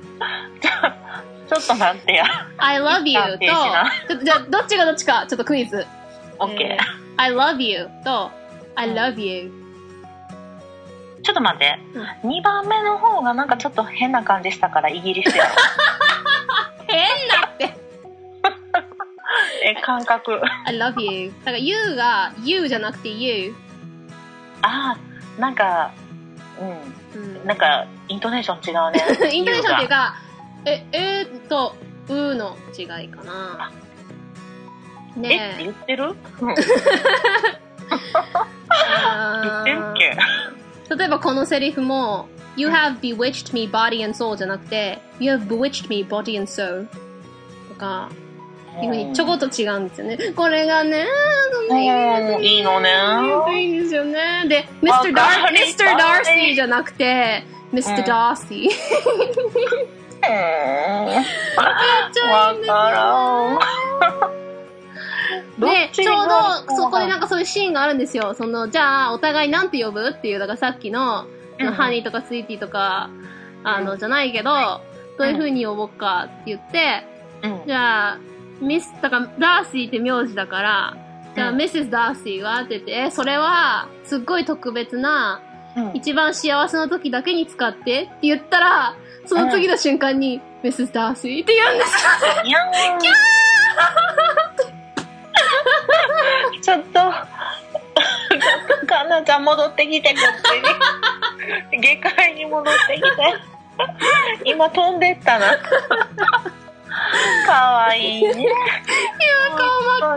[1.49, 2.25] ちょっと待ってや。
[2.59, 5.87] I love you と、じゃあどっちがどっちか、ちょっとクイズ。
[6.39, 6.99] オッケー。
[7.17, 8.31] I love you と
[8.75, 9.51] I love you。
[11.23, 11.79] ちょっと待って。
[12.23, 15.51] 2番目の方がなんかちょっと変な感じしたからイギリスやろ。
[16.87, 17.75] 変なって。
[19.65, 20.41] え、感覚。
[20.67, 21.33] I love you.
[21.45, 23.55] だから you が you じゃなくて you。
[24.63, 25.93] ああ、なんか、
[26.61, 27.47] ううんん。
[27.47, 29.03] なんか、イントネーション違うね。
[29.35, 30.15] イントネーションっていうか、
[30.65, 31.77] え、えーと、
[32.09, 33.71] うの違いかな。
[35.17, 35.63] ねえ。
[35.63, 36.15] 言ってる？
[36.41, 36.55] う ん
[38.91, 40.03] あ言って
[40.91, 46.87] る例えばこのセリフも、You have bewitched me body and soul じゃなくて、You have bewitched me body and soul
[47.69, 48.09] とか、
[48.85, 50.19] いうふうにちょこっと違うんですよね。
[50.35, 51.07] これがね、
[51.71, 52.91] うんいいのね。
[53.51, 54.45] いいんですよね。
[54.49, 55.15] で、わ Mr.
[55.15, 55.77] か Dar り Mr.
[55.79, 55.97] たい
[56.51, 58.05] Darcy じゃなくて、Mr.
[58.05, 58.69] Darcy。
[60.29, 60.35] うん
[62.31, 63.59] わからん。
[65.59, 68.35] どっで、ちちょうがどそこでなんかそういうシーンがあるんですよ。
[68.35, 71.27] その、じゃあ、お互いなんて呼ぶっていう、だからさっきの、
[71.59, 73.11] うんハニーとかスイーティーとか、
[73.65, 74.81] あの、じゃないけど、
[75.19, 77.05] どういう風に呼ぼうかって言って、
[77.43, 78.19] うんじゃあ、
[78.61, 80.97] ミス、だから、ダーシーって名字だから、
[81.35, 85.43] じゃあ、うんミセス・ダーシーはって言って、え、それは、すっごい特別な、
[85.77, 88.97] うん一番幸せな時だけに使ってって言ったら、
[89.27, 92.43] その次の瞬間に、ミセス・ダーシーって言うんですよ。
[92.43, 92.73] にゃん。
[96.61, 101.81] ちょっと、ちょっと、かなちゃん戻ってきて、こっちに。
[101.81, 103.09] 下界に戻ってきて。
[104.45, 105.57] 今飛んでったな。
[107.47, 108.47] かわいいね。
[109.57, 110.17] 顔真っ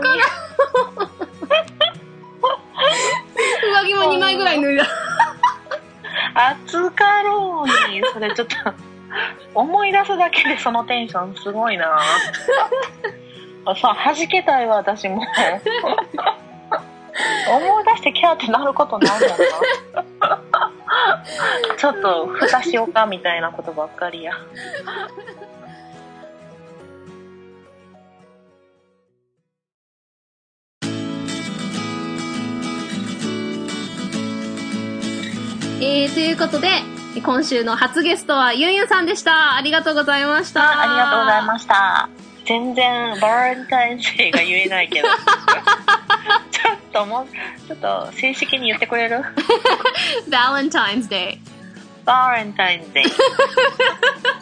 [3.80, 4.86] 上着も2枚ぐらい脱いだ。
[6.34, 8.56] 暑かろうに、それちょっと、
[9.54, 11.98] 思い出すだけでそのテンションすごいな。
[13.80, 15.22] さ、弾けたいわ、私も。
[17.48, 19.28] 思い出してキャーってなることないもん
[20.20, 20.40] な。
[21.76, 24.32] ちょっと、蓋しようかみたいなことばっかりや。
[35.84, 36.68] えー、ということで、
[37.24, 39.56] 今週の初ゲストはユンユンさんでした。
[39.56, 40.80] ありがとうございました。
[40.80, 42.08] ありがとうございました。
[42.46, 45.08] 全然、バレンタインデーが言えないけど。
[46.52, 49.24] ちょっともう、ちょっと正式に言ってくれる？
[50.24, 50.30] す。
[50.30, 51.38] Valentine's Day。
[52.04, 53.04] バレンタインデー。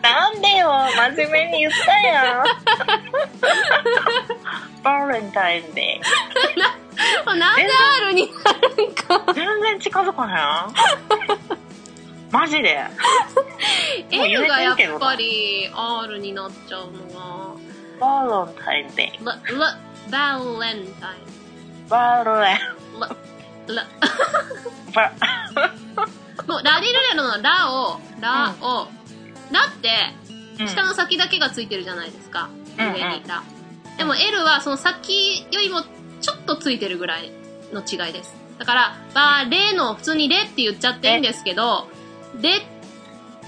[0.02, 2.44] なんでよ、真面目に言ったやん。
[4.82, 6.00] バレンタインデ
[7.26, 7.62] なんで
[8.02, 9.24] R になるんか。
[9.26, 9.34] ー。
[9.34, 10.72] 全然近づかへん。
[12.30, 12.78] マジで。
[14.10, 17.58] L がやっぱり R になっちゃうの
[18.00, 19.24] バレンタインデー。
[19.24, 21.16] バレンタイ
[21.88, 22.56] バレン、
[22.96, 23.00] ン。
[23.74, 23.86] ラ、
[24.94, 25.12] ラ、
[25.94, 26.10] バ、
[26.46, 28.88] もうラリルレロのラを、ラを、
[29.50, 29.90] ラって、
[30.66, 32.50] 下の先だけがついてるじゃないですか。
[32.78, 33.42] うん上にラ。
[33.98, 35.82] でも L はその先よりも
[36.20, 37.30] ちょっとついてるぐらい
[37.72, 38.34] の違いです。
[38.58, 41.88] だから、バレの、普通にレって言っちゃっていいんですけど、
[42.40, 42.60] レ、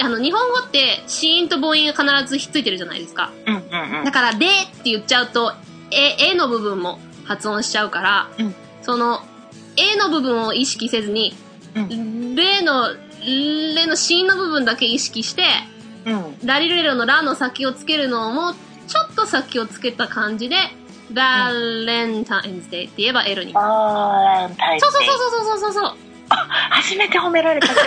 [0.01, 3.31] あの、日本語って、子音と母音が必ずひっついてるじゃないですか。
[3.47, 4.11] うんうんうんだ。
[4.11, 5.53] から、レって言っちゃうと、
[5.91, 9.21] え、えの部分も発音しちゃうから、うんその、
[9.77, 11.35] えの部分を意識せずに、
[11.75, 12.89] うレの、
[13.25, 15.45] レの子音の部分だけ意識して、
[16.05, 16.39] うん。
[16.45, 18.55] ラリルレロのラの先をつけるのも、
[18.89, 20.57] ちょっと先をつけた感じで、
[21.11, 23.53] バレンタインズデーって言えば L に。
[23.53, 23.61] バ
[24.49, 24.81] レンタイン。
[24.81, 25.97] そうそうそうそうそうそうそう。
[26.71, 27.83] 初めて褒められた今日。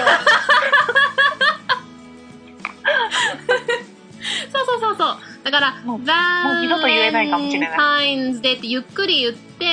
[4.51, 5.17] そうそうそうそう。
[5.43, 9.65] だから、もうバもう二度と言えないかもしれないレンタインズデーってゆっくり言って、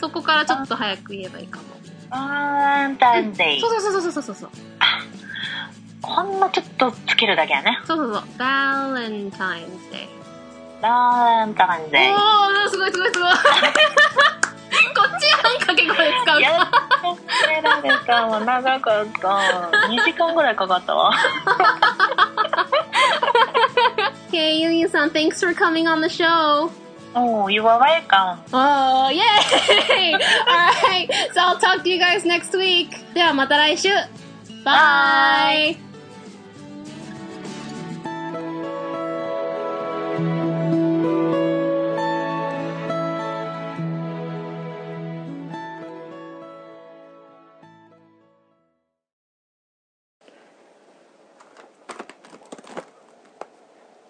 [0.00, 1.71] そこからちょっと早く言えばいいかも。
[2.12, 3.60] バレンタインデー。
[3.60, 4.50] そうそうそうそうそうそうそう。
[6.02, 7.80] ほんのちょっとつけるだけやね。
[7.86, 8.24] そうそうそう。
[8.38, 10.82] バレンタインズデー。
[10.82, 12.12] バレンタインデー。
[12.12, 13.32] おー、すごいすごいすごい。
[13.32, 13.38] こ
[15.16, 17.16] っちやん、掛け声使うやっと褒
[17.48, 18.40] められたわ。
[18.40, 19.28] 長かった。
[19.88, 21.12] 2時間ぐらいかかったわ。
[24.28, 26.70] Okay, Yu Yu san, thanks for coming on the show.
[27.14, 28.42] Oh, you are welcome.
[28.54, 30.14] Oh, yay!
[30.48, 32.88] Alright, so I'll talk to you guys next week.
[33.12, 33.90] ではまた来週。
[34.64, 35.76] Bye!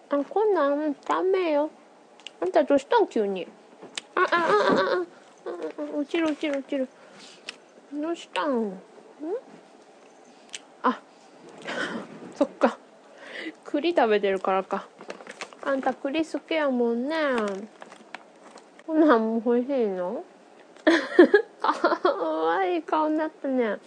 [0.08, 1.70] あ、こんなんダメよ。
[2.42, 3.06] あんたどうしたん？
[3.06, 3.46] 急に。
[4.16, 4.40] あ、あ、あ、あ、
[4.98, 5.04] あ、
[5.94, 6.88] あ、落ちる落ちる落ちる。
[7.94, 8.80] どうしたんん
[10.82, 11.00] あ、
[12.34, 12.76] そっか。
[13.64, 14.86] 栗食べてるからか。
[15.64, 17.14] あんた栗好きやもんね
[18.84, 20.24] こんなんも欲しいの
[21.60, 23.78] かわいい顔になったねん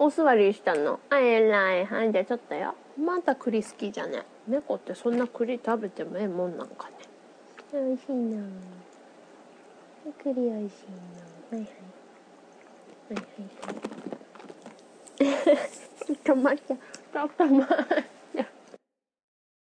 [0.00, 4.24] お座りしたのあえらいはいじゃあちょっとよまた栗好きじゃね。
[4.46, 6.94] 猫ってそんな栗食べてもええもんなんかね。
[7.72, 8.42] 美味しいな。
[10.22, 10.90] 栗美味しい
[11.50, 11.58] な。
[11.58, 11.66] はいはい。
[13.08, 13.24] はいはい
[15.26, 15.56] はい。
[16.06, 16.76] ちょっちょっと待って